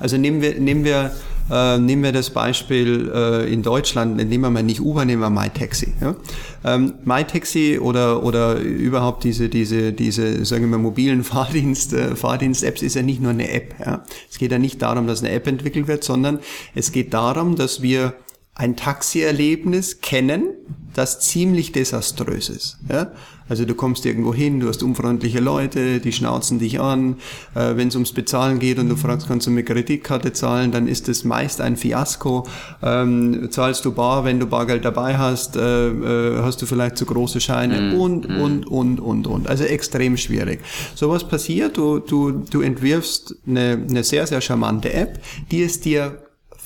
[0.00, 1.12] Also nehmen wir, nehmen wir,
[1.50, 5.30] äh, nehmen wir das Beispiel äh, in Deutschland, nehmen wir mal nicht Uber, nehmen wir
[5.30, 5.94] MyTaxi.
[6.00, 6.16] Ja?
[6.64, 12.96] Ähm, MyTaxi oder, oder überhaupt diese, diese, diese, sagen wir, mobilen Fahrdienst, äh, Fahrdienst-Apps ist
[12.96, 13.76] ja nicht nur eine App.
[13.78, 14.04] Ja?
[14.28, 16.40] Es geht ja nicht darum, dass eine App entwickelt wird, sondern
[16.74, 18.14] es geht darum, dass wir
[18.54, 20.48] ein Taxierlebnis kennen,
[20.92, 22.78] das ziemlich desaströs ist.
[22.88, 23.12] Ja?
[23.48, 27.16] Also du kommst irgendwo hin, du hast unfreundliche Leute, die schnauzen dich an.
[27.54, 30.86] Äh, Wenn es ums Bezahlen geht und du fragst, kannst du mit Kreditkarte zahlen, dann
[30.86, 32.46] ist es meist ein Fiasko.
[32.82, 37.06] Ähm, zahlst du bar, wenn du Bargeld dabei hast, äh, äh, hast du vielleicht zu
[37.06, 38.40] große Scheine mm, und, mm.
[38.40, 39.48] und, und, und, und.
[39.48, 40.60] Also extrem schwierig.
[40.94, 45.80] So was passiert, du, du, du entwirfst eine, eine sehr, sehr charmante App, die es
[45.80, 46.18] dir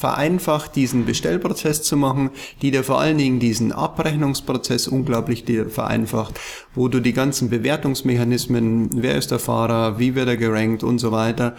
[0.02, 6.40] vereinfacht, diesen Bestellprozess zu machen, die dir vor allen Dingen diesen Abrechnungsprozess unglaublich dir vereinfacht,
[6.74, 11.12] wo du die ganzen Bewertungsmechanismen, wer ist der Fahrer, wie wird er gerankt und so
[11.12, 11.54] weiter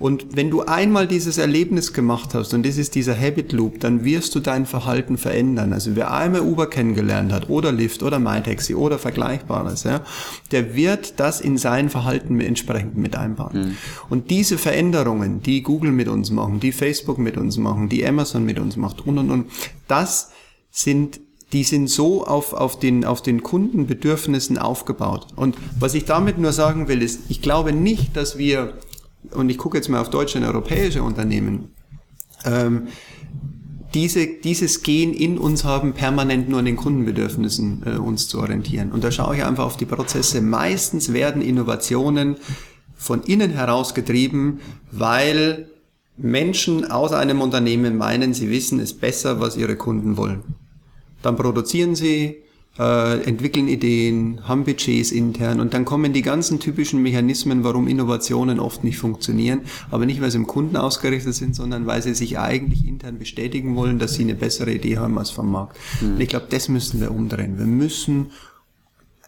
[0.00, 4.02] und wenn du einmal dieses Erlebnis gemacht hast, und das ist dieser Habit Loop, dann
[4.02, 5.74] wirst du dein Verhalten verändern.
[5.74, 10.00] Also wer einmal Uber kennengelernt hat, oder Lyft, oder MyTaxi, oder Vergleichbares, ja,
[10.52, 13.52] der wird das in sein Verhalten entsprechend mit einbauen.
[13.52, 13.76] Mhm.
[14.08, 18.46] Und diese Veränderungen, die Google mit uns machen, die Facebook mit uns machen, die Amazon
[18.46, 19.50] mit uns macht, und, und, und,
[19.86, 20.30] das
[20.70, 21.20] sind
[21.52, 25.26] die sind so auf, auf, den, auf den Kundenbedürfnissen aufgebaut.
[25.34, 28.74] Und was ich damit nur sagen will, ist, ich glaube nicht, dass wir
[29.32, 31.70] und ich gucke jetzt mal auf deutsche und europäische Unternehmen,
[32.44, 32.88] ähm,
[33.94, 38.92] diese, dieses Gen in uns haben, permanent nur an den Kundenbedürfnissen äh, uns zu orientieren.
[38.92, 40.40] Und da schaue ich einfach auf die Prozesse.
[40.40, 42.36] Meistens werden Innovationen
[42.96, 44.60] von innen heraus getrieben,
[44.92, 45.68] weil
[46.16, 50.42] Menschen aus einem Unternehmen meinen, sie wissen es besser, was ihre Kunden wollen.
[51.22, 52.42] Dann produzieren sie,
[52.78, 58.60] äh, entwickeln Ideen, haben Budgets intern und dann kommen die ganzen typischen Mechanismen, warum Innovationen
[58.60, 62.38] oft nicht funktionieren, aber nicht, weil sie im Kunden ausgerichtet sind, sondern weil sie sich
[62.38, 65.76] eigentlich intern bestätigen wollen, dass sie eine bessere Idee haben als vom Markt.
[66.00, 66.14] Mhm.
[66.14, 67.58] Und ich glaube, das müssen wir umdrehen.
[67.58, 68.30] Wir müssen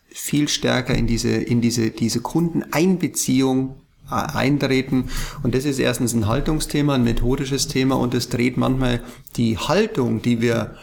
[0.08, 3.76] viel stärker in diese, in diese, diese Kundeneinbeziehung
[4.10, 5.08] äh, eintreten.
[5.42, 9.00] Und das ist erstens ein Haltungsthema, ein methodisches Thema und es dreht manchmal
[9.36, 10.76] die Haltung, die wir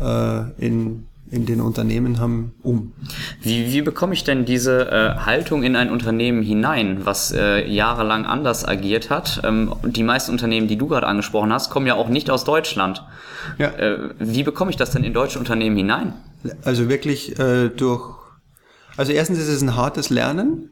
[0.00, 2.92] äh, in in den Unternehmen haben, um.
[3.40, 8.26] Wie, wie bekomme ich denn diese äh, Haltung in ein Unternehmen hinein, was äh, jahrelang
[8.26, 9.40] anders agiert hat?
[9.44, 13.04] Ähm, die meisten Unternehmen, die du gerade angesprochen hast, kommen ja auch nicht aus Deutschland.
[13.58, 13.68] Ja.
[13.68, 16.14] Äh, wie bekomme ich das denn in deutsche Unternehmen hinein?
[16.64, 18.16] Also wirklich äh, durch,
[18.96, 20.70] also erstens ist es ein hartes Lernen.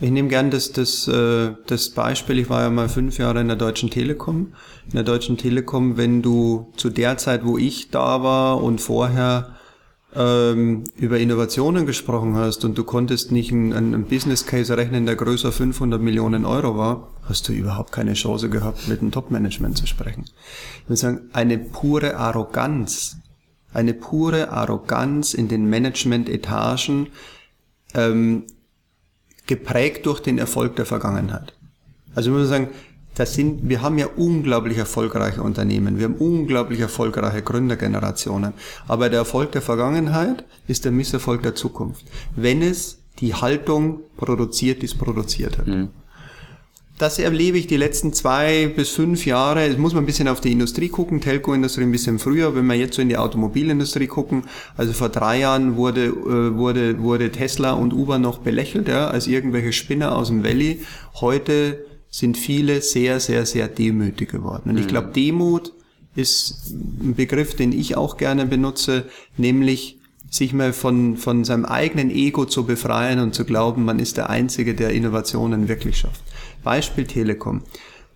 [0.00, 3.48] Ich nehme gern das, das, äh, das Beispiel, ich war ja mal fünf Jahre in
[3.48, 4.54] der Deutschen Telekom.
[4.86, 9.57] In der Deutschen Telekom, wenn du zu der Zeit, wo ich da war und vorher
[10.14, 15.16] ähm, über Innovationen gesprochen hast und du konntest nicht einen, einen Business Case rechnen, der
[15.16, 19.86] größer 500 Millionen Euro war, hast du überhaupt keine Chance gehabt, mit dem Top-Management zu
[19.86, 20.24] sprechen.
[20.82, 23.18] Ich würde sagen, eine pure Arroganz,
[23.72, 27.08] eine pure Arroganz in den Management-Etagen,
[27.94, 28.44] ähm,
[29.46, 31.54] geprägt durch den Erfolg der Vergangenheit.
[32.14, 32.68] Also ich muss sagen,
[33.18, 38.52] das sind, wir haben ja unglaublich erfolgreiche Unternehmen, wir haben unglaublich erfolgreiche Gründergenerationen.
[38.86, 42.04] Aber der Erfolg der Vergangenheit ist der Misserfolg der Zukunft.
[42.36, 45.66] Wenn es die Haltung produziert, die es produziert hat.
[45.66, 45.88] Mhm.
[46.98, 49.66] Das erlebe ich die letzten zwei bis fünf Jahre.
[49.66, 52.54] Es muss man ein bisschen auf die Industrie gucken, Telco-Industrie ein bisschen früher.
[52.54, 54.44] Wenn wir jetzt so in die Automobilindustrie gucken,
[54.76, 59.26] also vor drei Jahren wurde, äh, wurde, wurde Tesla und Uber noch belächelt, ja, als
[59.26, 60.80] irgendwelche Spinner aus dem Valley.
[61.20, 64.70] Heute sind viele sehr, sehr, sehr demütig geworden.
[64.70, 64.90] Und ich mhm.
[64.90, 65.72] glaube, Demut
[66.14, 69.04] ist ein Begriff, den ich auch gerne benutze,
[69.36, 69.98] nämlich
[70.30, 74.28] sich mal von, von seinem eigenen Ego zu befreien und zu glauben, man ist der
[74.28, 76.22] Einzige, der Innovationen wirklich schafft.
[76.62, 77.62] Beispiel Telekom.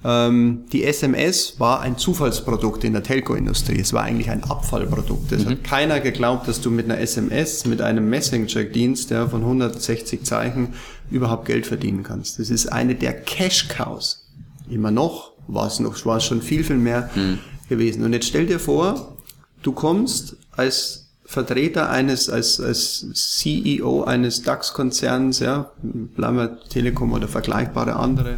[0.05, 3.81] Ähm, die SMS war ein Zufallsprodukt in der Telco-Industrie.
[3.81, 5.31] Es war eigentlich ein Abfallprodukt.
[5.33, 5.51] Es mhm.
[5.51, 10.75] hat keiner geglaubt, dass du mit einer SMS, mit einem Messenger-Dienst ja, von 160 Zeichen
[11.13, 12.39] überhaupt Geld verdienen kannst.
[12.39, 14.27] Das ist eine der Cash-Cows.
[14.71, 17.39] Immer noch, war es noch, war es schon viel, viel mehr mhm.
[17.69, 18.05] gewesen.
[18.05, 19.17] Und jetzt stell dir vor,
[19.63, 27.29] du kommst als Vertreter eines, als, als CEO eines DAX-Konzerns, ja, bleiben wir Telekom oder
[27.29, 28.37] vergleichbare andere,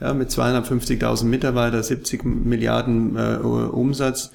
[0.00, 4.30] ja, mit 250.000 Mitarbeitern, 70 Milliarden äh, Umsatz,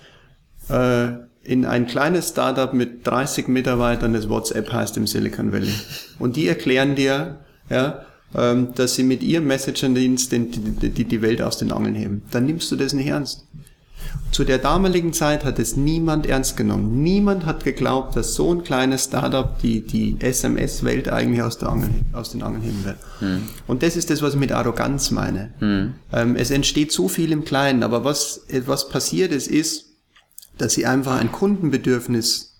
[0.70, 1.10] äh,
[1.44, 5.74] in ein kleines Startup mit 30 Mitarbeitern, das WhatsApp heißt im Silicon Valley.
[6.20, 7.40] Und die erklären dir,
[7.72, 8.06] ja,
[8.36, 12.22] ähm, dass sie mit ihrem Messenger-Dienst die, die, die Welt aus den Angeln heben.
[12.32, 13.46] Dann nimmst du das nicht ernst.
[14.32, 17.04] Zu der damaligen Zeit hat es niemand ernst genommen.
[17.04, 21.90] Niemand hat geglaubt, dass so ein kleines Startup die, die SMS-Welt eigentlich aus, der Angel,
[22.14, 22.98] aus den Angeln heben wird.
[23.20, 23.44] Hm.
[23.68, 25.54] Und das ist das, was ich mit Arroganz meine.
[25.60, 25.94] Hm.
[26.14, 29.86] Ähm, es entsteht so viel im Kleinen, aber was, was passiert ist, ist,
[30.58, 32.51] dass sie einfach ein Kundenbedürfnis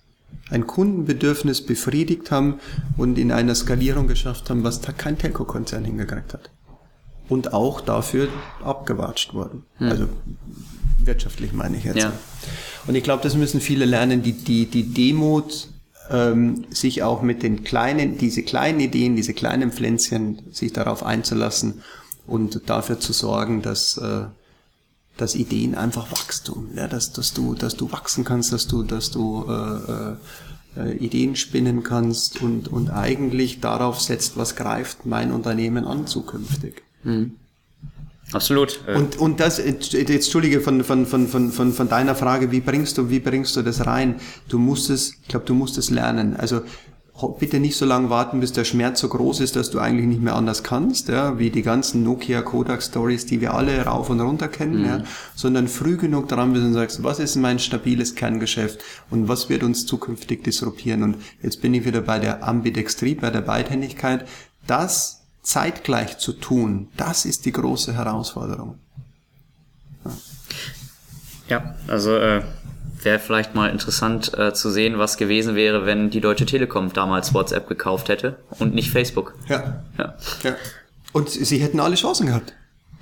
[0.50, 2.60] ein Kundenbedürfnis befriedigt haben
[2.98, 6.50] und in einer Skalierung geschafft haben, was da kein Telco-Konzern hingekriegt hat.
[7.30, 8.28] Und auch dafür
[8.64, 9.64] abgewatscht wurden.
[9.78, 9.90] Hm.
[9.90, 10.10] Also
[11.00, 12.00] wirtschaftlich meine ich jetzt.
[12.00, 12.12] Ja.
[12.88, 15.70] Und ich glaube, das müssen viele lernen, die, die, die Demut,
[16.10, 21.82] ähm, sich auch mit den kleinen, diese kleinen Ideen, diese kleinen Pflänzchen, sich darauf einzulassen
[22.28, 24.26] und dafür zu sorgen, dass, äh,
[25.18, 29.12] dass Ideen einfach Wachstum, ja, dass, dass du, dass du wachsen kannst, dass du, dass
[29.12, 30.16] du äh,
[30.78, 36.84] äh, Ideen spinnen kannst und, und eigentlich darauf setzt, was greift mein Unternehmen an zukünftig.
[37.04, 37.36] Mhm.
[38.34, 38.80] Absolut.
[38.88, 42.98] Und, und das, jetzt entschuldige von, von, von, von, von, von deiner Frage, wie bringst
[42.98, 44.22] du, wie bringst du das rein?
[44.48, 46.38] Du musst es, ich glaube, du musst es lernen.
[46.38, 46.62] Also
[47.40, 50.22] bitte nicht so lange warten, bis der Schmerz so groß ist, dass du eigentlich nicht
[50.22, 54.20] mehr anders kannst, ja, wie die ganzen Nokia Kodak Stories, die wir alle rauf und
[54.20, 54.86] runter kennen, mhm.
[54.86, 55.04] ja,
[55.36, 58.80] sondern früh genug dran bist und sagst, was ist mein stabiles Kerngeschäft
[59.10, 61.04] und was wird uns zukünftig disruptieren?
[61.04, 64.28] Und jetzt bin ich wieder bei der Ambidextrie, bei der Beidhändigkeit.
[64.68, 68.80] Das zeitgleich zu tun, das ist die große Herausforderung.
[70.06, 70.12] Ja,
[71.48, 72.44] ja also äh,
[73.04, 77.34] wäre vielleicht mal interessant äh, zu sehen, was gewesen wäre, wenn die Deutsche Telekom damals
[77.34, 79.34] WhatsApp gekauft hätte und nicht Facebook.
[79.48, 79.84] Ja.
[79.98, 80.16] ja.
[80.44, 80.56] ja.
[81.14, 82.54] Und sie hätten alle Chancen gehabt.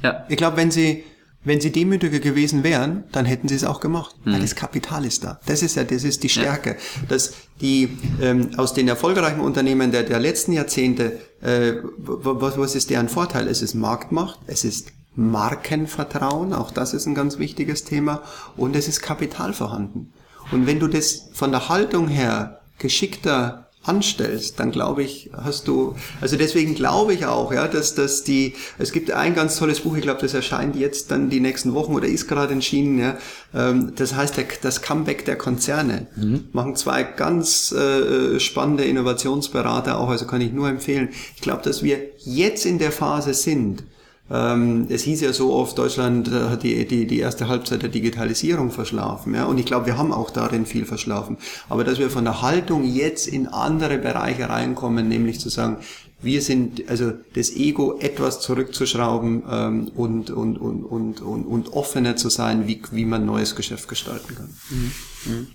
[0.01, 0.25] Ja.
[0.29, 1.03] Ich glaube, wenn sie
[1.43, 4.15] wenn sie demütiger gewesen wären, dann hätten sie es auch gemacht.
[4.25, 4.33] Mhm.
[4.33, 5.39] Weil das Kapital ist da.
[5.45, 6.71] Das ist ja, das ist die Stärke.
[6.71, 6.75] Ja.
[7.07, 12.89] Dass die ähm, aus den erfolgreichen Unternehmen der, der letzten Jahrzehnte, äh, was, was ist
[12.89, 13.47] deren Vorteil?
[13.47, 18.21] Es ist Marktmacht, es ist Markenvertrauen, auch das ist ein ganz wichtiges Thema,
[18.55, 20.13] und es ist Kapital vorhanden.
[20.51, 25.95] Und wenn du das von der Haltung her geschickter anstellst, dann glaube ich, hast du,
[26.19, 29.95] also deswegen glaube ich auch, ja, dass, dass die, es gibt ein ganz tolles Buch,
[29.95, 33.17] ich glaube, das erscheint jetzt dann die nächsten Wochen oder ist gerade erschienen, ja,
[33.53, 36.08] ähm, das heißt der, das Comeback der Konzerne.
[36.15, 36.49] Mhm.
[36.51, 41.10] Machen zwei ganz äh, spannende Innovationsberater auch, also kann ich nur empfehlen.
[41.36, 43.84] Ich glaube, dass wir jetzt in der Phase sind,
[44.32, 47.89] ähm, es hieß ja so oft, Deutschland äh, hat die, die, die erste Halbzeit der
[47.89, 49.34] Digitalisierung verschlafen.
[49.34, 49.46] Ja?
[49.46, 51.38] Und ich glaube, wir haben auch darin viel verschlafen.
[51.68, 55.78] Aber dass wir von der Haltung jetzt in andere Bereiche reinkommen, nämlich zu sagen,
[56.22, 62.15] wir sind, also das Ego etwas zurückzuschrauben ähm, und, und, und, und, und, und offener
[62.18, 64.50] zu sein, wie, wie man neues Geschäft gestalten kann.
[64.70, 64.92] Mhm.
[65.26, 65.48] mhm.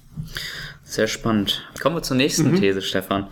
[0.85, 1.67] Sehr spannend.
[1.83, 2.61] Kommen wir zur nächsten mhm.
[2.61, 3.27] These, Stefan.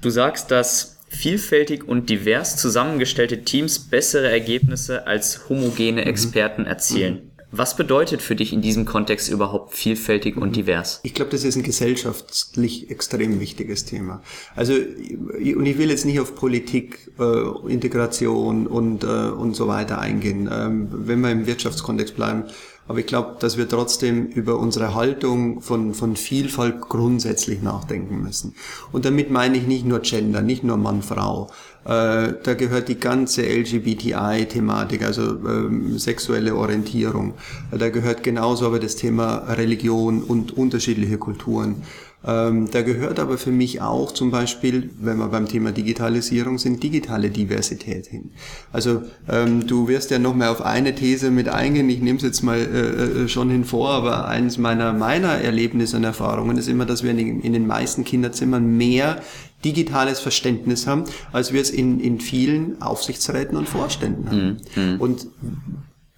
[0.00, 6.06] Du sagst, dass vielfältig und divers zusammengestellte Teams bessere Ergebnisse als homogene mhm.
[6.06, 7.14] Experten erzielen.
[7.14, 7.30] Mhm.
[7.52, 11.00] Was bedeutet für dich in diesem Kontext überhaupt vielfältig und divers?
[11.02, 14.22] Ich glaube, das ist ein gesellschaftlich extrem wichtiges Thema.
[14.54, 19.98] Also, und ich will jetzt nicht auf Politik, äh, Integration und, äh, und so weiter
[19.98, 20.48] eingehen.
[20.50, 22.44] Ähm, wenn wir im Wirtschaftskontext bleiben,
[22.90, 28.56] aber ich glaube, dass wir trotzdem über unsere Haltung von, von Vielfalt grundsätzlich nachdenken müssen.
[28.90, 31.52] Und damit meine ich nicht nur Gender, nicht nur Mann, Frau.
[31.84, 37.34] Äh, da gehört die ganze LGBTI-Thematik, also ähm, sexuelle Orientierung.
[37.70, 41.84] Da gehört genauso aber das Thema Religion und unterschiedliche Kulturen.
[42.22, 46.82] Ähm, da gehört aber für mich auch zum Beispiel, wenn wir beim Thema Digitalisierung sind,
[46.82, 48.30] digitale Diversität hin.
[48.72, 52.22] Also ähm, du wirst ja noch mal auf eine These mit eingehen, ich nehme es
[52.22, 56.84] jetzt mal äh, äh, schon hinvor, aber eines meiner, meiner Erlebnisse und Erfahrungen ist immer,
[56.84, 59.22] dass wir in, in den meisten Kinderzimmern mehr
[59.64, 64.56] digitales Verständnis haben, als wir es in, in vielen Aufsichtsräten und Vorständen haben.
[64.74, 65.00] Mhm.
[65.00, 65.26] Und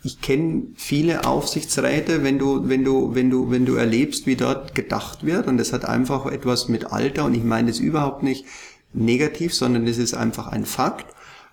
[0.05, 4.75] ich kenne viele Aufsichtsräte, wenn du, wenn du, wenn du, wenn du erlebst, wie dort
[4.75, 8.45] gedacht wird, und das hat einfach etwas mit Alter, und ich meine das überhaupt nicht
[8.93, 11.07] negativ, sondern es ist einfach ein Fakt,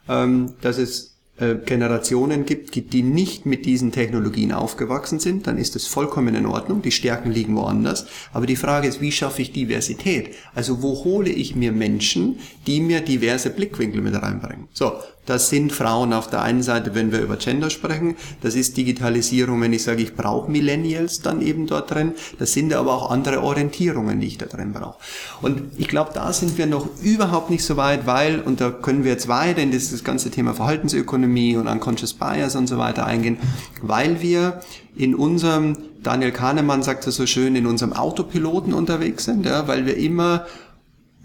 [0.07, 5.75] ähm, dass es äh, Generationen gibt, die nicht mit diesen Technologien aufgewachsen sind, dann ist
[5.75, 6.81] das vollkommen in Ordnung.
[6.81, 8.07] Die Stärken liegen woanders.
[8.33, 10.35] Aber die Frage ist, wie schaffe ich Diversität?
[10.53, 14.67] Also wo hole ich mir Menschen, die mir diverse Blickwinkel mit reinbringen?
[14.73, 14.93] So,
[15.29, 18.15] das sind Frauen auf der einen Seite, wenn wir über Gender sprechen.
[18.41, 22.13] Das ist Digitalisierung, wenn ich sage, ich brauche Millennials dann eben dort drin.
[22.39, 24.97] Das sind aber auch andere Orientierungen, die ich da drin brauche.
[25.43, 29.03] Und ich glaube, da sind wir noch überhaupt nicht so weit, weil, und da können
[29.03, 33.05] wir jetzt weiter in das, das ganze Thema Verhaltensökonomie und Unconscious Bias und so weiter
[33.05, 33.37] eingehen,
[33.83, 34.61] weil wir
[34.95, 39.85] in unserem, Daniel Kahnemann sagt es so schön, in unserem Autopiloten unterwegs sind, ja, weil
[39.85, 40.45] wir immer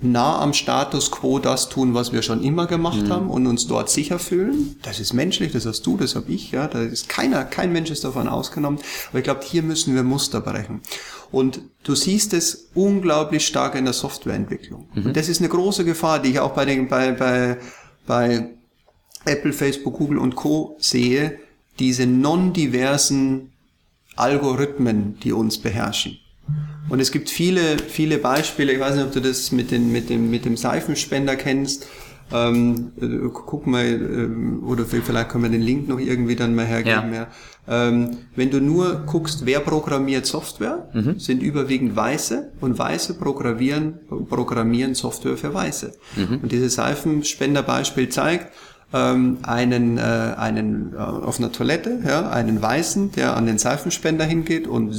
[0.00, 3.08] nah am Status quo das tun, was wir schon immer gemacht mhm.
[3.10, 4.76] haben und uns dort sicher fühlen.
[4.82, 6.68] Das ist menschlich, das hast du, das habe ich, ja.
[6.68, 8.80] Da ist keiner, kein Mensch ist davon ausgenommen.
[9.10, 10.80] Aber ich glaube, hier müssen wir Muster brechen.
[11.30, 14.88] Und du siehst es unglaublich stark in der Softwareentwicklung.
[14.94, 15.06] Mhm.
[15.06, 17.58] Und das ist eine große Gefahr, die ich auch bei den, bei, bei,
[18.06, 18.50] bei
[19.24, 20.76] Apple, Facebook, Google und Co.
[20.78, 21.38] sehe,
[21.78, 23.52] diese non-diversen
[24.16, 26.18] Algorithmen, die uns beherrschen.
[26.88, 28.72] Und es gibt viele, viele Beispiele.
[28.72, 31.86] Ich weiß nicht, ob du das mit, den, mit, dem, mit dem Seifenspender kennst.
[32.32, 36.64] Ähm, äh, guck mal, ähm, oder vielleicht können wir den Link noch irgendwie dann mal
[36.64, 37.12] hergeben.
[37.12, 37.26] Ja.
[37.68, 37.88] ja.
[37.88, 41.18] Ähm, wenn du nur guckst, wer programmiert Software, mhm.
[41.18, 45.92] sind überwiegend Weiße und Weiße programmieren, programmieren Software für Weiße.
[46.16, 46.40] Mhm.
[46.42, 48.52] Und dieses Seifenspenderbeispiel zeigt,
[48.92, 54.24] ähm, einen, äh, einen äh, auf einer Toilette, ja, einen Weißen, der an den Seifenspender
[54.24, 54.92] hingeht und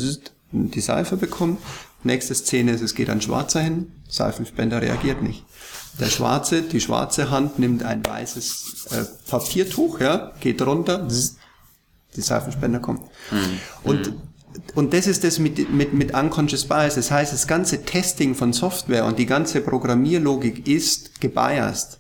[0.56, 1.60] die Seife bekommt.
[2.04, 5.44] Nächste Szene ist, es geht ein Schwarzer hin, Seifenspender reagiert nicht.
[6.00, 11.38] Der Schwarze, die schwarze Hand nimmt ein weißes äh, Papiertuch, ja, geht runter, zzz,
[12.16, 13.02] die Seifenspender kommt.
[13.32, 13.60] Mhm.
[13.84, 14.14] Und
[14.74, 16.96] und das ist das mit, mit, mit Unconscious Bias.
[16.96, 22.00] Das heißt, das ganze Testing von Software und die ganze Programmierlogik ist gebiased.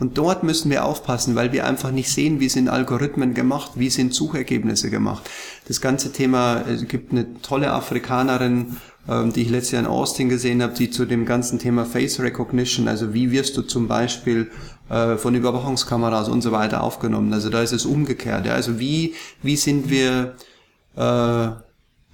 [0.00, 3.90] Und dort müssen wir aufpassen, weil wir einfach nicht sehen, wie sind Algorithmen gemacht, wie
[3.90, 5.28] sind Suchergebnisse gemacht.
[5.68, 8.76] Das ganze Thema, es gibt eine tolle Afrikanerin,
[9.08, 12.20] ähm, die ich letztes Jahr in Austin gesehen habe, die zu dem ganzen Thema Face
[12.20, 14.50] Recognition, also wie wirst du zum Beispiel
[14.88, 17.32] äh, von Überwachungskameras und so weiter aufgenommen.
[17.32, 18.46] Also da ist es umgekehrt.
[18.48, 20.34] Also wie, wie sind wir
[20.96, 21.00] äh,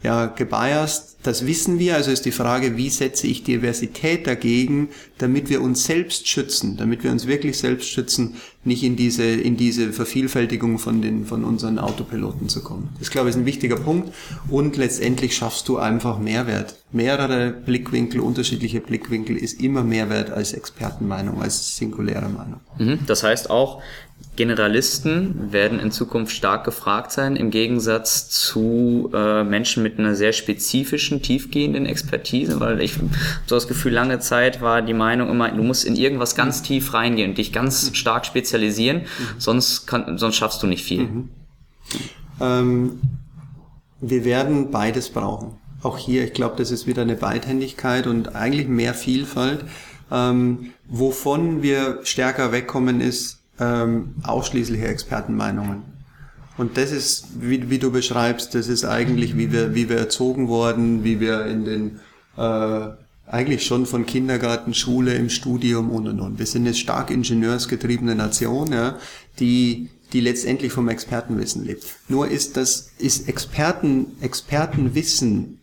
[0.03, 5.51] ja, gebiased, das wissen wir, also ist die Frage, wie setze ich Diversität dagegen, damit
[5.51, 9.93] wir uns selbst schützen, damit wir uns wirklich selbst schützen, nicht in diese, in diese
[9.93, 12.91] Vervielfältigung von den, von unseren Autopiloten zu kommen.
[13.01, 14.15] Das, glaube ich, ist ein wichtiger Punkt.
[14.49, 16.77] Und letztendlich schaffst du einfach Mehrwert.
[16.93, 22.61] Mehrere Blickwinkel, unterschiedliche Blickwinkel ist immer Mehrwert als Expertenmeinung, als singuläre Meinung.
[22.79, 23.01] Mhm.
[23.07, 23.83] Das heißt auch,
[24.37, 30.33] Generalisten werden in Zukunft stark gefragt sein, im Gegensatz zu äh, Menschen mit einer sehr
[30.33, 32.95] spezifischen, tiefgehenden Expertise, weil ich
[33.47, 36.95] so das Gefühl, lange Zeit war die Meinung immer, du musst in irgendwas ganz tief
[36.95, 39.03] reingehen und dich ganz stark spezialisieren,
[39.39, 41.03] sonst, kann, sonst schaffst du nicht viel.
[41.03, 41.29] Mhm.
[42.41, 43.01] Ähm,
[44.01, 45.57] wir werden beides brauchen.
[45.83, 49.65] Auch hier, ich glaube, das ist wieder eine Beidhändigkeit und eigentlich mehr Vielfalt.
[50.11, 55.98] Ähm, wovon wir stärker wegkommen, ist ähm, ausschließliche Expertenmeinungen.
[56.59, 60.49] Und das ist, wie, wie, du beschreibst, das ist eigentlich, wie wir, wie wir erzogen
[60.49, 62.01] worden, wie wir in den,
[62.37, 62.89] äh,
[63.27, 66.39] eigentlich schon von Kindergarten, Schule, im Studium und und und.
[66.39, 68.99] Wir sind eine stark ingenieursgetriebene Nation, ja,
[69.39, 71.85] die, die letztendlich vom Expertenwissen lebt.
[72.09, 75.61] Nur ist das, ist Experten, Expertenwissen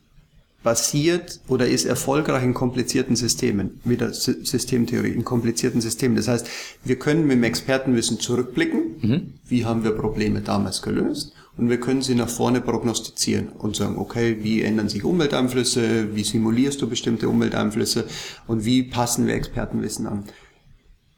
[0.66, 6.18] basiert oder ist erfolgreich in komplizierten Systemen, wieder Systemtheorie, in komplizierten Systemen.
[6.18, 6.48] Das heißt,
[6.84, 9.34] wir können mit dem Expertenwissen zurückblicken, mhm.
[9.48, 14.00] wie haben wir Probleme damals gelöst und wir können sie nach vorne prognostizieren und sagen,
[14.00, 18.06] okay, wie ändern sich Umwelteinflüsse, wie simulierst du bestimmte Umwelteinflüsse
[18.48, 20.24] und wie passen wir Expertenwissen an.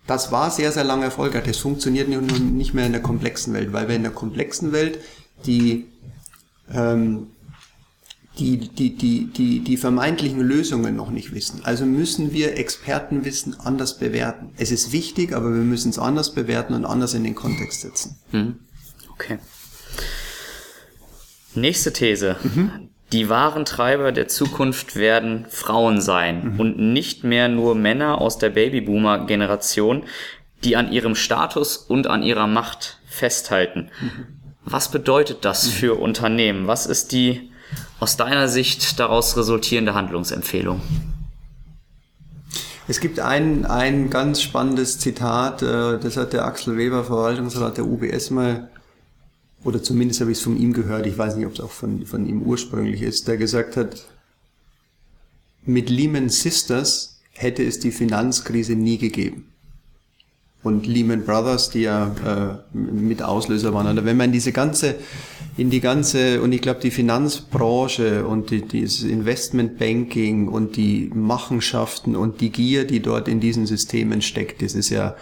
[0.07, 1.43] Das war sehr, sehr lange erfolgreich.
[1.45, 4.99] Das funktioniert nicht mehr in der komplexen Welt, weil wir in der komplexen Welt
[5.45, 5.85] die
[6.73, 7.27] ähm,
[8.39, 11.61] die, die, die, die, die vermeintlichen Lösungen noch nicht wissen.
[11.63, 14.51] Also müssen wir Expertenwissen anders bewerten.
[14.57, 18.17] Es ist wichtig, aber wir müssen es anders bewerten und anders in den Kontext setzen.
[18.31, 18.59] Mhm.
[19.13, 19.39] Okay.
[21.55, 22.35] Nächste These.
[22.43, 22.89] Mhm.
[23.11, 26.59] Die wahren Treiber der Zukunft werden Frauen sein mhm.
[26.59, 30.03] und nicht mehr nur Männer aus der Babyboomer-Generation,
[30.63, 33.89] die an ihrem Status und an ihrer Macht festhalten.
[34.01, 34.27] Mhm.
[34.65, 36.67] Was bedeutet das für Unternehmen?
[36.67, 37.49] Was ist die
[37.99, 40.81] aus deiner Sicht daraus resultierende Handlungsempfehlung?
[42.87, 47.85] Es gibt ein, ein ganz spannendes Zitat, äh, das hat der Axel Weber, Verwaltungsrat der
[47.85, 48.69] UBS mal,
[49.63, 52.05] oder zumindest habe ich es von ihm gehört, ich weiß nicht, ob es auch von,
[52.05, 54.05] von ihm ursprünglich ist, der gesagt hat,
[55.65, 59.51] mit Lehman Sisters hätte es die Finanzkrise nie gegeben
[60.67, 63.87] und Lehman Brothers, die ja äh, mit Auslöser waren.
[63.87, 64.95] Oder wenn man diese ganze,
[65.57, 72.15] in die ganze, und ich glaube die Finanzbranche und die, dieses Investmentbanking und die Machenschaften
[72.15, 75.15] und die Gier, die dort in diesen Systemen steckt, das ist ja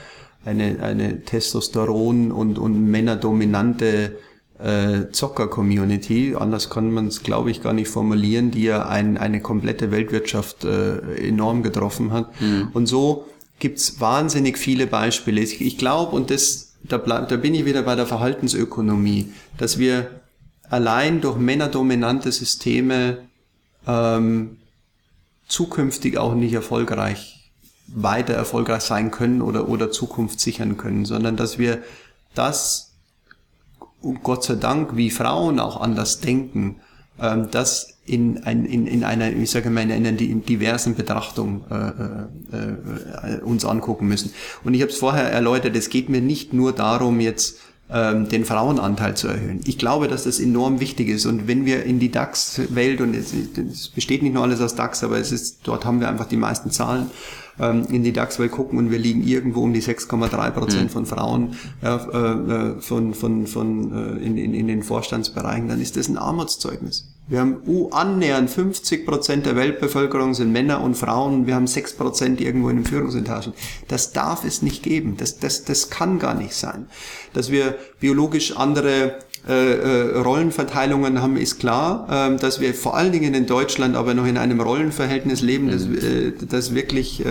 [0.44, 4.18] eine, eine Testosteron- und, und männerdominante
[4.60, 9.42] äh, Zocker-Community, anders kann man es, glaube ich, gar nicht formulieren, die ja ein, eine
[9.42, 12.40] komplette Weltwirtschaft äh, enorm getroffen hat.
[12.42, 12.70] Mhm.
[12.74, 13.26] Und so
[13.60, 15.42] gibt's wahnsinnig viele Beispiele.
[15.42, 20.22] Ich, glaube, und das, da, bleib, da bin ich wieder bei der Verhaltensökonomie, dass wir
[20.70, 23.20] allein durch männerdominante Systeme
[23.88, 24.58] ähm,
[25.48, 27.52] zukünftig auch nicht erfolgreich,
[27.88, 31.84] weiter erfolgreich sein können oder, oder Zukunft sichern können, sondern dass wir
[32.34, 32.94] das,
[34.24, 36.82] Gott sei Dank, wie Frauen auch anders denken,
[37.20, 42.56] ähm, das in, ein, in, in einer, ich sage mal, in einer diversen Betrachtung äh,
[42.56, 44.32] äh, äh, uns angucken müssen.
[44.64, 48.46] Und ich habe es vorher erläutert, es geht mir nicht nur darum, jetzt ähm, den
[48.46, 49.62] Frauenanteil zu erhöhen.
[49.66, 51.26] Ich glaube, dass das enorm wichtig ist.
[51.26, 55.04] Und wenn wir in die DAX-Welt, und es, es besteht nicht nur alles aus DAX,
[55.04, 57.10] aber es ist, dort haben wir einfach die meisten Zahlen,
[57.60, 60.90] ähm, in die DAX-Welt gucken und wir liegen irgendwo um die 6,3 Prozent mhm.
[60.90, 65.98] von Frauen äh, äh, von, von, von, äh, in, in, in den Vorstandsbereichen, dann ist
[65.98, 67.06] das ein Armutszeugnis.
[67.28, 71.48] Wir haben uh, annähernd 50 Prozent der Weltbevölkerung sind Männer und Frauen.
[71.48, 73.54] Wir haben 6 Prozent irgendwo in den Führungsetagen.
[73.88, 75.18] Das darf es nicht geben.
[75.18, 76.86] Das, das, das kann gar nicht sein.
[77.34, 83.12] Dass wir biologisch andere äh, äh, Rollenverteilungen haben, ist klar, äh, dass wir vor allen
[83.12, 85.98] Dingen in Deutschland aber noch in einem Rollenverhältnis leben, das, mhm.
[85.98, 87.24] äh, das wirklich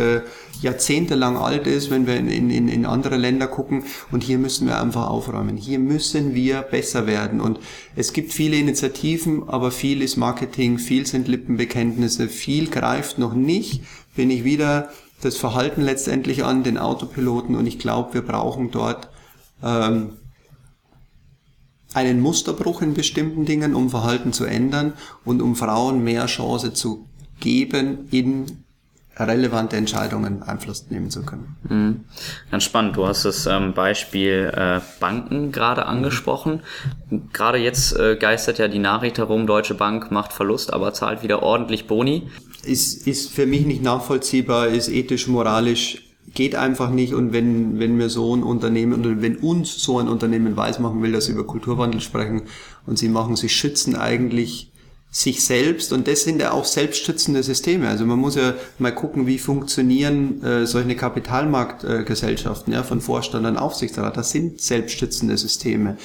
[0.60, 3.84] jahrzehntelang alt ist, wenn wir in, in, in andere Länder gucken.
[4.12, 5.56] Und hier müssen wir einfach aufräumen.
[5.56, 7.40] Hier müssen wir besser werden.
[7.40, 7.58] Und
[7.96, 13.82] es gibt viele Initiativen, aber viel ist Marketing, viel sind Lippenbekenntnisse, viel greift noch nicht.
[14.14, 14.90] Bin ich wieder
[15.20, 17.56] das Verhalten letztendlich an, den Autopiloten.
[17.56, 19.08] Und ich glaube, wir brauchen dort
[19.62, 20.12] ähm,
[21.94, 24.92] einen Musterbruch in bestimmten Dingen, um Verhalten zu ändern
[25.24, 27.08] und um Frauen mehr Chance zu
[27.40, 28.64] geben, in
[29.16, 31.56] relevante Entscheidungen Einfluss nehmen zu können.
[31.68, 32.04] Mhm.
[32.50, 32.96] Ganz spannend.
[32.96, 36.62] Du hast das ähm, Beispiel äh, Banken gerade angesprochen.
[37.10, 37.28] Mhm.
[37.32, 41.42] Gerade jetzt äh, geistert ja die Nachricht herum, Deutsche Bank macht Verlust, aber zahlt wieder
[41.42, 42.28] ordentlich Boni.
[42.64, 46.02] Ist, ist für mich nicht nachvollziehbar, ist ethisch, moralisch
[46.32, 50.08] geht einfach nicht und wenn, wenn wir so ein Unternehmen oder wenn uns so ein
[50.08, 52.42] Unternehmen weismachen will, dass sie über Kulturwandel sprechen
[52.86, 54.72] und sie machen, sie schützen eigentlich
[55.10, 57.88] sich selbst und das sind ja auch selbststützende Systeme.
[57.88, 63.46] Also man muss ja mal gucken, wie funktionieren äh, solche Kapitalmarktgesellschaften, äh, ja, von Vorstand
[63.46, 64.16] an Aufsichtsrat.
[64.16, 65.98] Das sind selbststützende Systeme.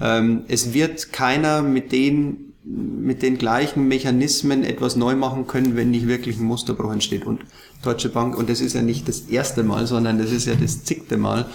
[0.00, 5.92] Ähm, es wird keiner mit den mit den gleichen Mechanismen etwas neu machen können, wenn
[5.92, 7.24] nicht wirklich ein Musterbruch entsteht.
[7.24, 7.42] Und
[7.82, 10.82] Deutsche Bank, und das ist ja nicht das erste Mal, sondern das ist ja das
[10.82, 11.46] zigte Mal,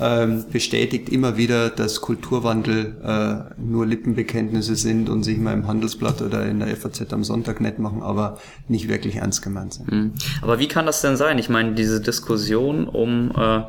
[0.00, 6.22] ähm, bestätigt immer wieder, dass Kulturwandel äh, nur Lippenbekenntnisse sind und sich mal im Handelsblatt
[6.22, 8.38] oder in der FAZ am Sonntag nett machen, aber
[8.68, 9.90] nicht wirklich ernst gemeint sind.
[9.90, 10.12] Mhm.
[10.42, 11.38] Aber wie kann das denn sein?
[11.38, 13.62] Ich meine, diese Diskussion um äh,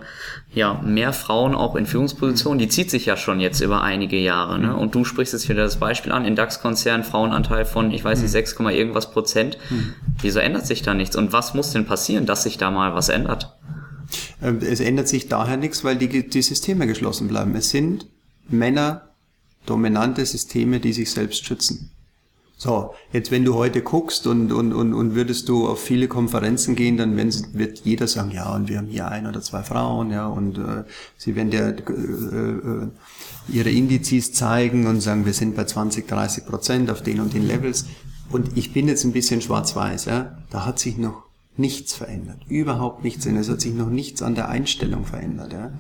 [0.54, 4.60] ja mehr Frauen auch in Führungspositionen, die zieht sich ja schon jetzt über einige Jahre.
[4.60, 4.68] Ne?
[4.68, 4.76] Mhm.
[4.76, 8.32] Und du sprichst jetzt wieder das Beispiel an, in DAX-Konzernen Frauenanteil von, ich weiß nicht,
[8.32, 8.70] 6, mhm.
[8.70, 9.58] irgendwas Prozent.
[10.22, 11.16] Wieso ändert sich da nichts?
[11.16, 13.56] Und was muss denn passieren, dass sich da mal was ändert?
[14.42, 17.56] Ähm, es ändert sich daher nichts, weil die, die Systeme geschlossen bleiben.
[17.56, 18.08] Es sind
[18.48, 19.10] Männer
[19.66, 21.92] dominante Systeme, die sich selbst schützen.
[22.62, 26.76] So, jetzt wenn du heute guckst und, und, und, und würdest du auf viele Konferenzen
[26.76, 30.28] gehen, dann wird jeder sagen, ja, und wir haben hier ein oder zwei Frauen, ja,
[30.28, 30.84] und äh,
[31.16, 32.88] sie werden dir äh, äh,
[33.48, 37.48] ihre Indizes zeigen und sagen, wir sind bei 20, 30 Prozent auf den und den
[37.48, 37.86] Levels.
[38.30, 41.29] Und ich bin jetzt ein bisschen schwarz-weiß, ja, da hat sich noch
[41.60, 42.40] nichts verändert.
[42.48, 43.26] Überhaupt nichts.
[43.28, 45.54] Und es hat sich noch nichts an der Einstellung verändert.
[45.54, 45.72] Ja.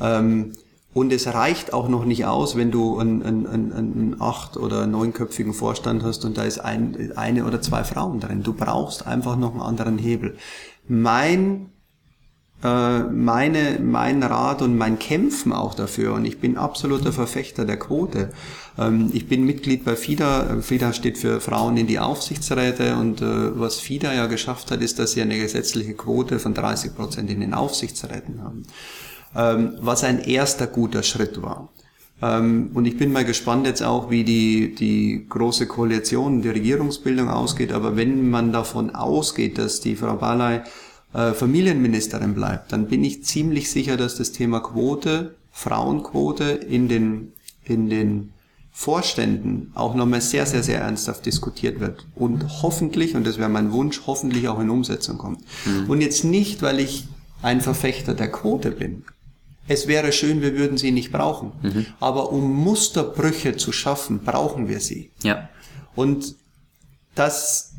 [0.00, 0.52] Ähm,
[0.94, 5.54] und es reicht auch noch nicht aus, wenn du einen, einen, einen acht- oder neunköpfigen
[5.54, 8.42] Vorstand hast und da ist ein, eine oder zwei Frauen drin.
[8.42, 10.36] Du brauchst einfach noch einen anderen Hebel.
[10.86, 11.71] Mein
[12.68, 16.14] meine, mein Rat und mein Kämpfen auch dafür.
[16.14, 18.30] Und ich bin absoluter Verfechter der Quote.
[18.78, 20.60] Ähm, ich bin Mitglied bei FIDA.
[20.60, 22.96] FIDA steht für Frauen in die Aufsichtsräte.
[22.96, 26.94] Und äh, was FIDA ja geschafft hat, ist, dass sie eine gesetzliche Quote von 30
[26.94, 28.62] Prozent in den Aufsichtsräten haben.
[29.34, 31.68] Ähm, was ein erster guter Schritt war.
[32.22, 37.28] Ähm, und ich bin mal gespannt jetzt auch, wie die, die große Koalition, die Regierungsbildung
[37.28, 37.72] ausgeht.
[37.72, 40.60] Aber wenn man davon ausgeht, dass die Frau Barley
[41.14, 47.32] äh, Familienministerin bleibt, dann bin ich ziemlich sicher, dass das Thema Quote, Frauenquote in den,
[47.64, 48.32] in den
[48.72, 52.06] Vorständen auch nochmal sehr, sehr, sehr ernsthaft diskutiert wird.
[52.14, 55.40] Und hoffentlich, und das wäre mein Wunsch, hoffentlich auch in Umsetzung kommt.
[55.66, 55.90] Mhm.
[55.90, 57.06] Und jetzt nicht, weil ich
[57.42, 59.04] ein Verfechter der Quote bin.
[59.68, 61.52] Es wäre schön, wir würden sie nicht brauchen.
[61.62, 61.86] Mhm.
[62.00, 65.10] Aber um Musterbrüche zu schaffen, brauchen wir sie.
[65.22, 65.50] Ja.
[65.94, 66.34] Und
[67.14, 67.71] das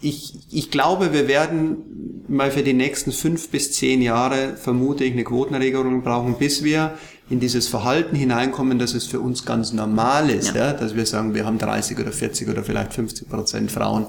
[0.00, 5.12] ich, ich glaube, wir werden mal für die nächsten fünf bis zehn Jahre vermute ich
[5.12, 10.30] eine Quotenregelung brauchen, bis wir in dieses Verhalten hineinkommen, dass es für uns ganz normal
[10.30, 10.66] ist, ja.
[10.66, 10.72] ja.
[10.72, 14.06] dass wir sagen, wir haben 30 oder 40 oder vielleicht 50 Prozent Frauen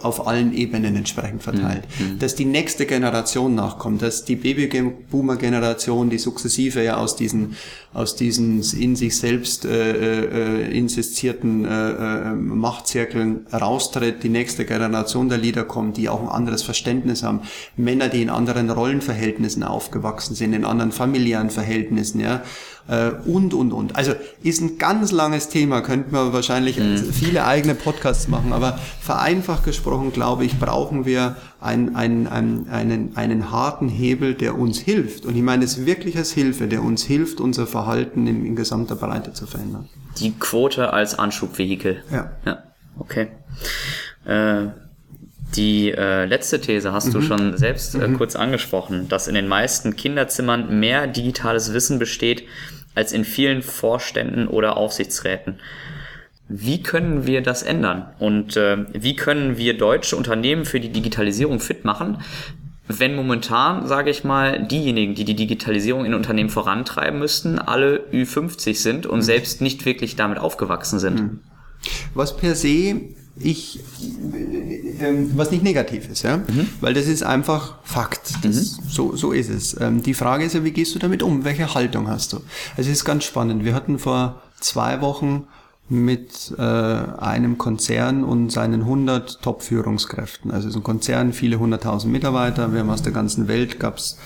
[0.00, 1.84] auf allen Ebenen entsprechend verteilt.
[1.98, 2.14] Mhm.
[2.14, 2.18] mhm.
[2.18, 7.56] Dass die nächste Generation nachkommt, dass die Babyboomer-Generation, die sukzessive ja aus diesen,
[7.92, 15.28] aus diesen in sich selbst äh, äh, insistierten äh, äh, Machtzirkeln raustritt, die nächste Generation
[15.28, 17.42] der Lieder kommt, die auch ein anderes Verständnis haben.
[17.76, 22.42] Männer, die in anderen Rollenverhältnissen aufgewachsen sind, in anderen familiären Verhältnissen, ja,
[22.88, 23.96] äh, und, und, und.
[23.96, 26.98] Also ist ein ganz langes Thema, könnten wir wahrscheinlich mhm.
[27.12, 33.16] viele eigene Podcasts machen, aber vereinfacht gesprochen, glaube ich, brauchen wir einen, einen, einen, einen,
[33.16, 35.26] einen harten Hebel, der uns hilft.
[35.26, 38.96] Und ich meine es wirklich als Hilfe, der uns hilft, unser Verhalten in, in gesamter
[38.96, 39.88] Breite zu verändern.
[40.18, 42.02] Die Quote als Anschubvehikel.
[42.10, 42.30] Ja.
[42.44, 42.62] Ja,
[42.98, 43.28] okay.
[44.24, 44.68] Äh,
[45.56, 47.12] die äh, letzte These hast mhm.
[47.12, 48.16] du schon selbst äh, mhm.
[48.16, 52.44] kurz angesprochen, dass in den meisten Kinderzimmern mehr digitales Wissen besteht
[52.94, 55.60] als in vielen Vorständen oder Aufsichtsräten.
[56.48, 58.06] Wie können wir das ändern?
[58.18, 62.18] Und äh, wie können wir deutsche Unternehmen für die Digitalisierung fit machen,
[62.88, 68.74] wenn momentan, sage ich mal, diejenigen, die die Digitalisierung in Unternehmen vorantreiben müssten, alle Ü50
[68.74, 69.22] sind und mhm.
[69.22, 71.20] selbst nicht wirklich damit aufgewachsen sind?
[71.20, 71.40] Mhm.
[72.14, 73.00] Was per se
[73.38, 73.80] ich,
[75.00, 76.68] ähm, was nicht negativ ist, ja, mhm.
[76.80, 78.32] weil das ist einfach Fakt.
[78.42, 78.88] Das, mhm.
[78.88, 79.78] so, so ist es.
[79.80, 81.44] Ähm, die Frage ist ja, wie gehst du damit um?
[81.44, 82.38] Welche Haltung hast du?
[82.76, 83.64] Also es ist ganz spannend.
[83.64, 85.46] Wir hatten vor zwei Wochen
[85.88, 90.50] mit äh, einem Konzern und seinen 100 Top-Führungskräften.
[90.50, 92.72] Also es ist ein Konzern, viele hunderttausend Mitarbeiter.
[92.72, 94.18] Wir haben aus der ganzen Welt gab's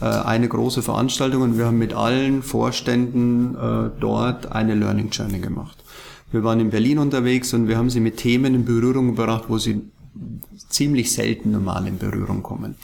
[0.00, 5.40] äh, eine große Veranstaltung und wir haben mit allen Vorständen äh, dort eine Learning Journey
[5.40, 5.76] gemacht.
[6.30, 9.58] Wir waren in Berlin unterwegs und wir haben sie mit Themen in Berührung gebracht, wo
[9.58, 9.82] sie
[10.68, 12.76] ziemlich selten normal in Berührung kommen.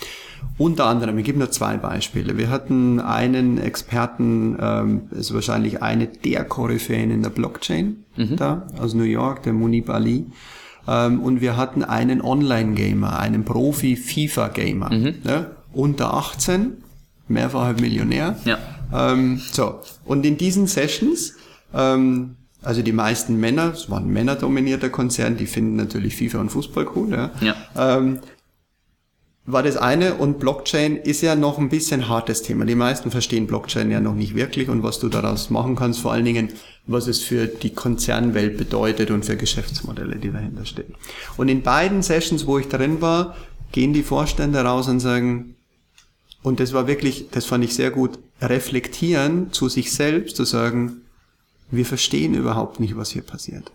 [0.57, 2.38] Unter anderem, ich gebe nur zwei Beispiele.
[2.38, 8.36] Wir hatten einen Experten, ähm, ist wahrscheinlich eine der Koryphäen in der Blockchain mhm.
[8.36, 10.26] da aus New York, der Munib Ali.
[10.86, 15.14] Ähm, und wir hatten einen Online-Gamer, einen Profi-FIFA-Gamer, mhm.
[15.24, 16.74] ne, unter 18,
[17.26, 18.38] mehrfacher Millionär.
[18.45, 18.59] Ja.
[18.92, 21.34] Ähm, so, und in diesen Sessions,
[21.74, 26.50] ähm, also die meisten Männer, es war ein männerdominierter Konzern, die finden natürlich FIFA und
[26.50, 27.30] Fußball cool, ja.
[27.40, 27.98] Ja.
[27.98, 28.20] Ähm,
[29.46, 32.64] war das eine und Blockchain ist ja noch ein bisschen hartes Thema.
[32.64, 36.12] Die meisten verstehen Blockchain ja noch nicht wirklich und was du daraus machen kannst, vor
[36.12, 36.48] allen Dingen,
[36.86, 40.94] was es für die Konzernwelt bedeutet und für Geschäftsmodelle, die dahinter stehen.
[41.36, 43.36] Und in beiden Sessions, wo ich drin war,
[43.72, 45.56] gehen die Vorstände raus und sagen,
[46.42, 51.02] und das war wirklich, das fand ich sehr gut, reflektieren zu sich selbst, zu sagen,
[51.77, 53.72] wir verstehen überhaupt nicht, was hier passiert.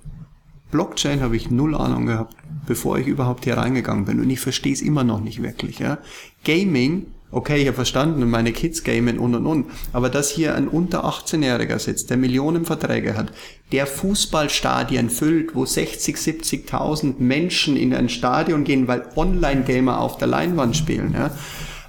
[0.72, 2.36] Blockchain habe ich null Ahnung gehabt,
[2.68, 4.20] bevor ich überhaupt hier reingegangen bin.
[4.20, 5.80] Und ich verstehe es immer noch nicht wirklich.
[5.80, 5.98] Ja?
[6.46, 9.66] Gaming, okay, ich habe verstanden und meine Kids gamen und und und.
[9.94, 13.32] Aber dass hier ein unter 18-Jähriger sitzt, der Millionen Verträge hat,
[13.72, 20.28] der Fußballstadien füllt, wo 60, 70.000 Menschen in ein Stadion gehen, weil Online-Gamer auf der
[20.28, 21.14] Leinwand spielen.
[21.14, 21.32] Ja?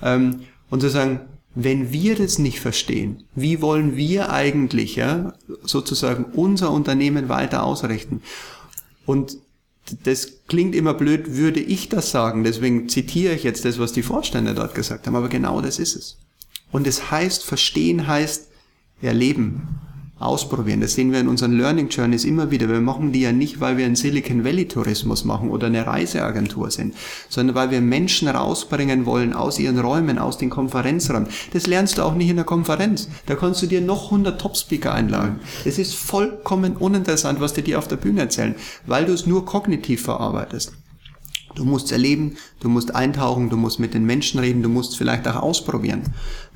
[0.02, 0.40] Ähm,
[0.70, 1.20] und zu sagen,
[1.54, 8.22] wenn wir das nicht verstehen, wie wollen wir eigentlich ja, sozusagen unser Unternehmen weiter ausrichten?
[9.04, 9.38] Und
[10.04, 12.44] das klingt immer blöd, würde ich das sagen.
[12.44, 15.16] Deswegen zitiere ich jetzt das, was die Vorstände dort gesagt haben.
[15.16, 16.18] Aber genau das ist es.
[16.70, 18.48] Und es heißt, verstehen heißt
[19.02, 19.80] erleben
[20.20, 20.80] ausprobieren.
[20.80, 22.68] Das sehen wir in unseren Learning Journeys immer wieder.
[22.68, 26.70] Wir machen die ja nicht, weil wir einen Silicon Valley Tourismus machen oder eine Reiseagentur
[26.70, 26.94] sind,
[27.28, 31.28] sondern weil wir Menschen rausbringen wollen aus ihren Räumen, aus den Konferenzräumen.
[31.52, 33.08] Das lernst du auch nicht in der Konferenz.
[33.26, 35.40] Da kannst du dir noch 100 Top-Speaker einladen.
[35.64, 38.54] Es ist vollkommen uninteressant, was die dir auf der Bühne erzählen,
[38.86, 40.72] weil du es nur kognitiv verarbeitest.
[41.54, 45.26] Du musst erleben, du musst eintauchen, du musst mit den Menschen reden, du musst vielleicht
[45.26, 46.02] auch ausprobieren.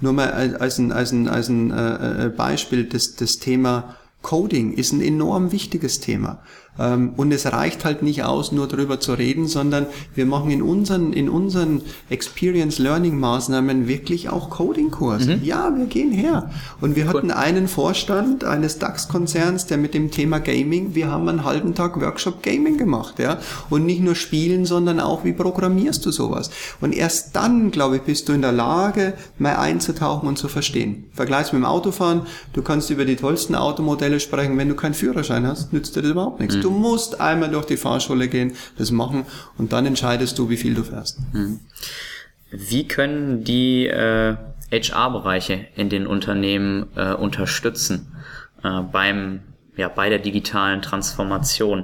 [0.01, 4.73] Nur mal als ein, als ein, als ein äh, äh Beispiel, das, das Thema Coding
[4.73, 6.43] ist ein enorm wichtiges Thema.
[6.79, 10.63] Ähm, und es reicht halt nicht aus, nur darüber zu reden, sondern wir machen in
[10.63, 15.37] unseren, in unseren Experience Learning Maßnahmen wirklich auch Coding-Kurse.
[15.37, 15.45] Mhm.
[15.45, 16.51] Ja, wir gehen her.
[16.81, 17.33] Und wir hatten cool.
[17.33, 22.43] einen Vorstand eines DAX-Konzerns, der mit dem Thema Gaming, wir haben einen halben Tag Workshop
[22.43, 23.39] Gaming gemacht, ja.
[23.71, 26.51] Und nicht nur spielen, sondern auch, wie programmierst du sowas?
[26.81, 31.05] Und erst dann, glaube ich, bist du in der Lage, mal einzutauchen und zu verstehen.
[31.13, 32.23] Vergleichs mit dem Autofahren,
[32.53, 36.11] du kannst über die tollsten Automodelle sprechen, wenn du keinen Führerschein hast, nützt dir das
[36.11, 36.57] überhaupt nichts.
[36.57, 36.64] Mhm.
[36.65, 39.27] Du musst einmal durch die Fahrschule gehen, das machen
[39.59, 41.19] und dann entscheidest du, wie viel du fährst.
[41.33, 41.61] Hm.
[42.51, 44.37] Wie können die äh,
[44.73, 48.17] HR-Bereiche in den Unternehmen äh, unterstützen
[48.63, 49.41] äh, beim
[49.77, 51.83] ja, bei der digitalen Transformation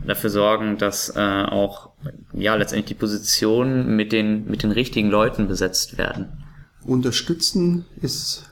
[0.00, 1.90] und dafür sorgen, dass äh, auch
[2.32, 6.44] ja letztendlich die Positionen mit den mit den richtigen Leuten besetzt werden.
[6.84, 8.48] Unterstützen ist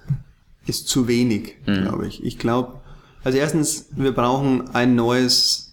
[0.66, 1.83] ist zu wenig, mhm.
[1.83, 2.22] glaube ich.
[2.22, 2.81] Ich glaube,
[3.22, 5.70] also erstens, wir brauchen ein neues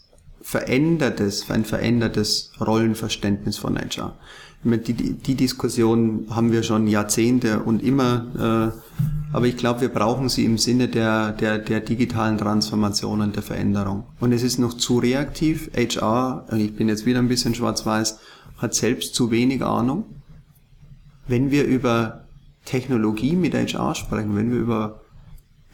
[0.48, 4.18] verändertes, ein verändertes Rollenverständnis von HR.
[4.64, 10.30] Die, die Diskussion haben wir schon Jahrzehnte und immer, äh, aber ich glaube, wir brauchen
[10.30, 14.06] sie im Sinne der, der, der digitalen Transformation und der Veränderung.
[14.22, 15.70] Und es ist noch zu reaktiv.
[15.76, 18.18] HR, ich bin jetzt wieder ein bisschen schwarz-weiß,
[18.58, 20.06] hat selbst zu wenig Ahnung.
[21.28, 22.24] Wenn wir über
[22.64, 25.02] Technologie mit HR sprechen, wenn wir über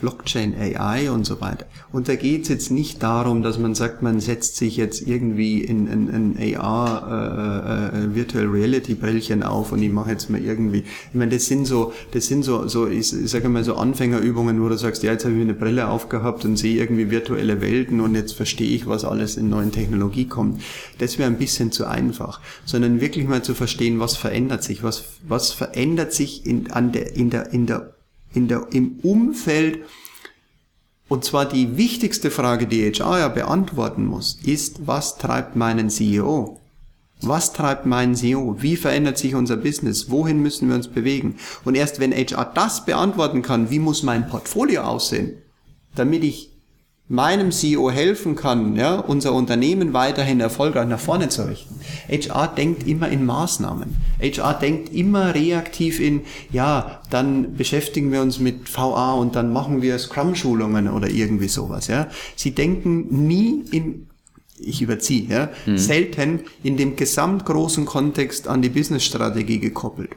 [0.03, 1.65] Blockchain, AI und so weiter.
[1.93, 5.61] Und da geht es jetzt nicht darum, dass man sagt, man setzt sich jetzt irgendwie
[5.61, 10.79] in ein AR äh, äh, Virtual Reality Brillchen auf und ich mache jetzt mal irgendwie.
[10.79, 14.61] Ich meine, das sind so, das sind so, so ich, ich sage mal so Anfängerübungen,
[14.61, 18.01] wo du sagst, ja jetzt habe ich eine Brille aufgehabt und sehe irgendwie virtuelle Welten
[18.01, 20.61] und jetzt verstehe ich, was alles in neuen Technologie kommt.
[20.97, 25.05] Das wäre ein bisschen zu einfach, sondern wirklich mal zu verstehen, was verändert sich, was
[25.25, 27.92] was verändert sich in an der in der in der
[28.33, 29.79] in der, im Umfeld.
[31.07, 36.59] Und zwar die wichtigste Frage, die HR ja beantworten muss, ist, was treibt meinen CEO?
[37.21, 38.61] Was treibt meinen CEO?
[38.61, 40.09] Wie verändert sich unser Business?
[40.09, 41.35] Wohin müssen wir uns bewegen?
[41.63, 45.37] Und erst wenn HR das beantworten kann, wie muss mein Portfolio aussehen,
[45.95, 46.52] damit ich
[47.09, 51.75] meinem CEO helfen kann, ja, unser Unternehmen weiterhin erfolgreich nach vorne zu richten.
[52.07, 53.97] HR denkt immer in Maßnahmen.
[54.21, 59.81] HR denkt immer reaktiv in, ja, dann beschäftigen wir uns mit VA und dann machen
[59.81, 62.07] wir Scrum-Schulungen oder irgendwie sowas, ja.
[62.35, 64.07] Sie denken nie in
[64.65, 65.77] ich überziehe, ja, mhm.
[65.77, 70.11] selten in dem gesamtgroßen Kontext an die Businessstrategie gekoppelt.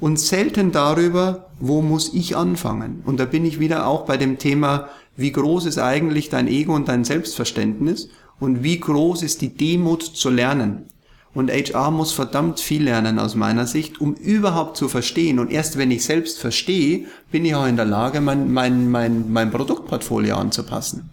[0.00, 3.02] Und selten darüber, wo muss ich anfangen?
[3.06, 6.74] Und da bin ich wieder auch bei dem Thema wie groß ist eigentlich dein Ego
[6.74, 8.08] und dein Selbstverständnis
[8.40, 10.86] und wie groß ist die Demut zu lernen.
[11.34, 15.40] Und HR muss verdammt viel lernen aus meiner Sicht, um überhaupt zu verstehen.
[15.40, 19.32] Und erst wenn ich selbst verstehe, bin ich auch in der Lage, mein, mein, mein,
[19.32, 21.10] mein Produktportfolio anzupassen.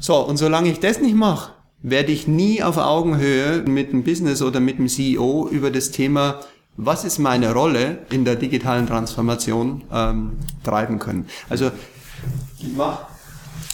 [0.00, 1.52] So, und solange ich das nicht mache,
[1.82, 6.40] werde ich nie auf Augenhöhe mit dem Business oder mit dem CEO über das Thema
[6.76, 10.32] was ist meine Rolle in der digitalen Transformation ähm,
[10.64, 11.26] treiben können.
[11.48, 11.70] Also
[12.62, 13.06] ich mache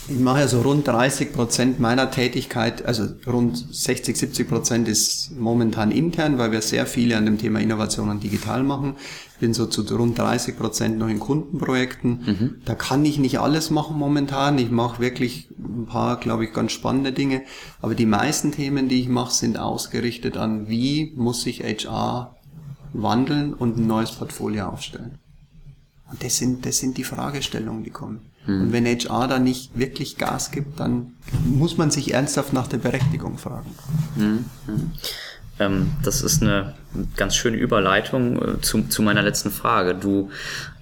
[0.08, 5.32] ich mache ja so rund 30 Prozent meiner Tätigkeit, also rund 60, 70 Prozent ist
[5.36, 8.94] momentan intern, weil wir sehr viele an dem Thema Innovation und Digital machen.
[9.34, 12.10] Ich bin so zu rund 30 Prozent noch in Kundenprojekten.
[12.24, 12.54] Mhm.
[12.64, 14.58] Da kann ich nicht alles machen momentan.
[14.58, 17.42] Ich mache wirklich ein paar, glaube ich, ganz spannende Dinge.
[17.82, 22.36] Aber die meisten Themen, die ich mache, sind ausgerichtet an, wie muss sich HR
[22.92, 25.18] wandeln und ein neues Portfolio aufstellen.
[26.10, 28.20] Und das sind, das sind die Fragestellungen, die kommen.
[28.46, 28.60] Mhm.
[28.60, 31.12] Und wenn HR da nicht wirklich Gas gibt, dann
[31.44, 33.70] muss man sich ernsthaft nach der Berechtigung fragen.
[34.16, 34.44] Mhm.
[35.58, 36.74] Ähm, das ist eine
[37.16, 39.94] ganz schöne Überleitung äh, zu, zu meiner letzten Frage.
[39.94, 40.30] Du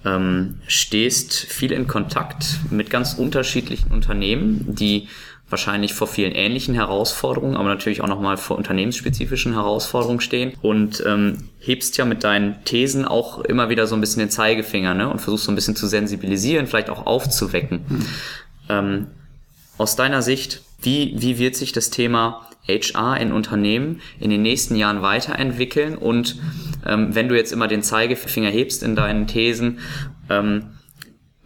[0.03, 5.07] ähm, stehst viel in Kontakt mit ganz unterschiedlichen Unternehmen, die
[5.55, 11.37] wahrscheinlich vor vielen ähnlichen Herausforderungen, aber natürlich auch nochmal vor unternehmensspezifischen Herausforderungen stehen und ähm,
[11.59, 15.07] hebst ja mit deinen Thesen auch immer wieder so ein bisschen den Zeigefinger ne?
[15.07, 17.85] und versuchst so ein bisschen zu sensibilisieren, vielleicht auch aufzuwecken.
[17.87, 18.05] Hm.
[18.67, 19.07] Ähm,
[19.77, 24.75] aus deiner Sicht, wie, wie wird sich das Thema HR in Unternehmen in den nächsten
[24.75, 26.35] Jahren weiterentwickeln und
[26.85, 29.79] ähm, wenn du jetzt immer den Zeigefinger hebst in deinen Thesen,
[30.29, 30.74] ähm,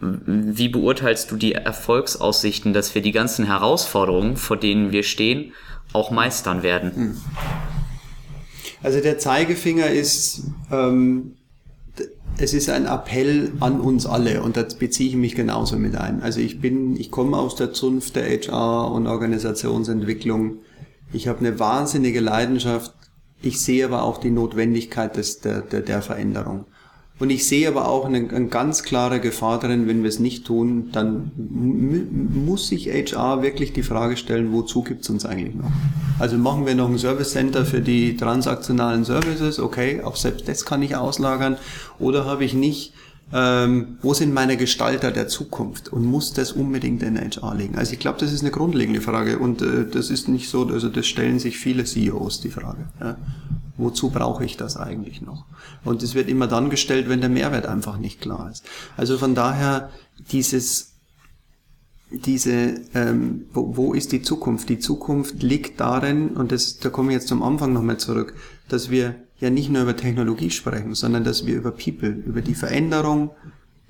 [0.01, 5.53] wie beurteilst du die Erfolgsaussichten, dass wir die ganzen Herausforderungen, vor denen wir stehen,
[5.93, 6.95] auch meistern werden?
[6.95, 7.17] Hm.
[8.81, 11.35] Also der Zeigefinger ist, ähm,
[12.37, 16.21] es ist ein Appell an uns alle und da beziehe ich mich genauso mit ein.
[16.21, 20.59] Also ich bin, ich komme aus der Zunft der HR und Organisationsentwicklung.
[21.11, 22.93] Ich habe eine wahnsinnige Leidenschaft.
[23.41, 26.65] Ich sehe aber auch die Notwendigkeit des, der, der, der Veränderung.
[27.20, 30.45] Und ich sehe aber auch eine, eine ganz klare Gefahr drin, wenn wir es nicht
[30.47, 35.72] tun, dann muss sich HR wirklich die Frage stellen, wozu gibt es uns eigentlich noch?
[36.17, 40.63] Also machen wir noch ein Service Center für die transaktionalen Services, okay, auch selbst das
[40.65, 41.57] kann ich auslagern,
[41.99, 42.93] oder habe ich nicht
[43.34, 47.75] ähm, wo sind meine Gestalter der Zukunft und muss das unbedingt in HR liegen?
[47.75, 50.89] Also ich glaube, das ist eine grundlegende Frage und äh, das ist nicht so, also
[50.89, 52.89] das stellen sich viele CEOs die Frage.
[52.99, 53.17] Ja
[53.80, 55.45] wozu brauche ich das eigentlich noch?
[55.84, 58.63] Und es wird immer dann gestellt, wenn der Mehrwert einfach nicht klar ist.
[58.97, 59.89] Also von daher
[60.32, 60.93] dieses,
[62.11, 64.69] diese, ähm, wo, wo ist die Zukunft?
[64.69, 68.36] Die Zukunft liegt darin, und das, da komme ich jetzt zum Anfang nochmal zurück,
[68.67, 72.55] dass wir ja nicht nur über Technologie sprechen, sondern dass wir über People, über die
[72.55, 73.31] Veränderung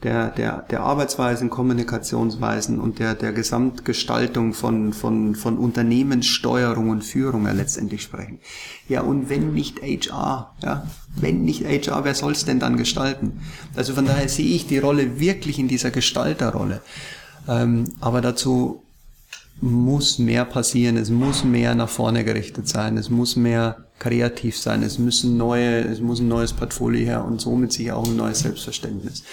[0.04, 7.46] der, der, der Arbeitsweisen, Kommunikationsweisen und der, der Gesamtgestaltung von, von, von Unternehmenssteuerung und Führung
[7.46, 8.40] ja letztendlich sprechen.
[8.88, 13.42] Ja, und wenn nicht HR, ja, wenn nicht HR, wer soll es denn dann gestalten?
[13.76, 16.82] Also von daher sehe ich die Rolle wirklich in dieser Gestalterrolle.
[17.48, 18.84] Ähm, aber dazu
[19.60, 24.82] muss mehr passieren, es muss mehr nach vorne gerichtet sein, es muss mehr kreativ sein,
[24.82, 28.40] es müssen neue, es muss ein neues Portfolio her und somit sich auch ein neues
[28.40, 29.24] Selbstverständnis.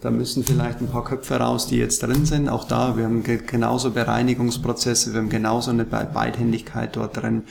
[0.00, 2.48] Da müssen vielleicht ein paar Köpfe raus, die jetzt drin sind.
[2.48, 7.44] Auch da, wir haben genauso Bereinigungsprozesse, wir haben genauso eine Beidhändigkeit dort drin.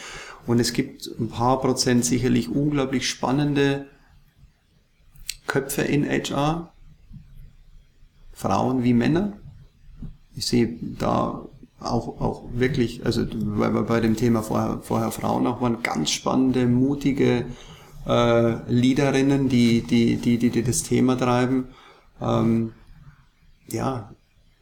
[0.45, 3.87] Und es gibt ein paar Prozent sicherlich unglaublich spannende
[5.47, 6.71] Köpfe in HR,
[8.31, 9.33] Frauen wie Männer.
[10.35, 11.45] Ich sehe da
[11.79, 16.67] auch, auch wirklich, also wir bei dem Thema vorher, vorher Frauen auch waren, ganz spannende,
[16.67, 17.45] mutige
[18.07, 21.65] äh, Leaderinnen, die, die, die, die, die das Thema treiben
[22.21, 22.73] ähm,
[23.67, 24.11] ja,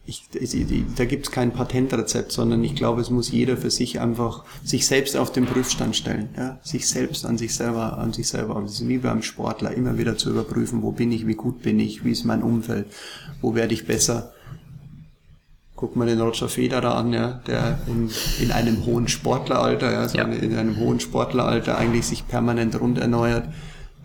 [0.06, 4.02] ich, ich, da gibt es kein Patentrezept, sondern ich glaube, es muss jeder für sich
[4.02, 6.60] einfach sich selbst auf den Prüfstand stellen, ja?
[6.62, 8.60] sich selbst an sich selber, an sich selber.
[8.62, 11.80] Das ist wie beim Sportler, immer wieder zu überprüfen, wo bin ich, wie gut bin
[11.80, 12.88] ich, wie ist mein Umfeld,
[13.42, 14.33] wo werde ich besser.
[15.84, 18.10] Guck mal den Roger Federer an, ja, der in,
[18.40, 20.24] in einem hohen Sportleralter, ja, so ja.
[20.24, 23.50] in einem hohen Sportleralter eigentlich sich permanent rund erneuert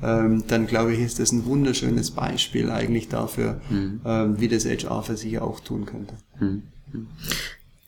[0.03, 4.01] ähm, dann glaube ich, ist das ein wunderschönes Beispiel eigentlich dafür, mhm.
[4.05, 6.14] ähm, wie das HR für sich auch tun könnte.
[6.39, 6.62] Mhm.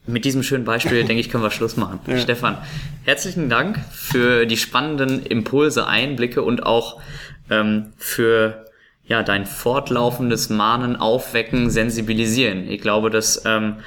[0.06, 2.00] Mit diesem schönen Beispiel, denke ich, können wir Schluss machen.
[2.06, 2.18] Ja.
[2.18, 2.58] Stefan,
[3.04, 7.00] herzlichen Dank für die spannenden Impulse, Einblicke und auch
[7.48, 8.64] ähm, für
[9.10, 12.68] ja, dein fortlaufendes Mahnen, Aufwecken, Sensibilisieren.
[12.68, 13.78] Ich glaube, das ähm,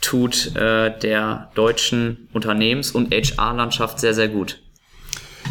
[0.00, 4.58] tut äh, der deutschen Unternehmens- und HR-Landschaft sehr, sehr gut.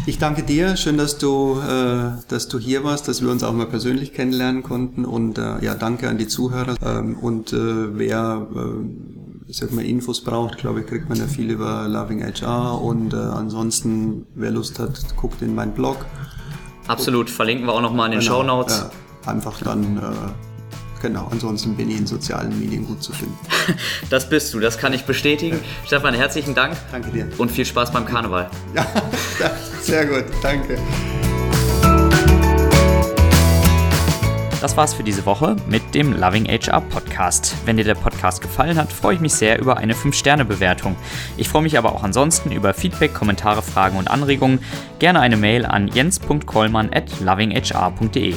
[0.04, 3.54] Ich danke dir, schön, dass du, äh, dass du hier warst, dass wir uns auch
[3.54, 7.56] mal persönlich kennenlernen konnten und äh, ja, danke an die Zuhörer ähm, und äh,
[7.96, 12.82] wer äh, sag mal Infos braucht, glaube ich, kriegt man ja viel über Loving HR
[12.82, 16.04] und äh, ansonsten, wer Lust hat, guckt in meinen Blog.
[16.86, 18.80] Absolut, verlinken wir auch nochmal in den genau, Show Notes.
[18.80, 20.00] Äh, einfach dann äh,
[21.02, 23.36] Genau, ansonsten bin ich in sozialen Medien gut zu finden.
[24.10, 25.56] das bist du, das kann ich bestätigen.
[25.56, 25.86] Ja.
[25.86, 26.76] Stefan, herzlichen Dank.
[26.92, 27.28] Danke dir.
[27.38, 28.48] Und viel Spaß beim Karneval.
[28.74, 28.86] Ja,
[29.80, 30.78] sehr gut, danke.
[34.60, 37.56] Das war's für diese Woche mit dem Loving HR Podcast.
[37.64, 40.94] Wenn dir der Podcast gefallen hat, freue ich mich sehr über eine 5-Sterne-Bewertung.
[41.36, 44.60] Ich freue mich aber auch ansonsten über Feedback, Kommentare, Fragen und Anregungen.
[45.00, 48.36] Gerne eine Mail an jens.kollmann at lovinghr.de.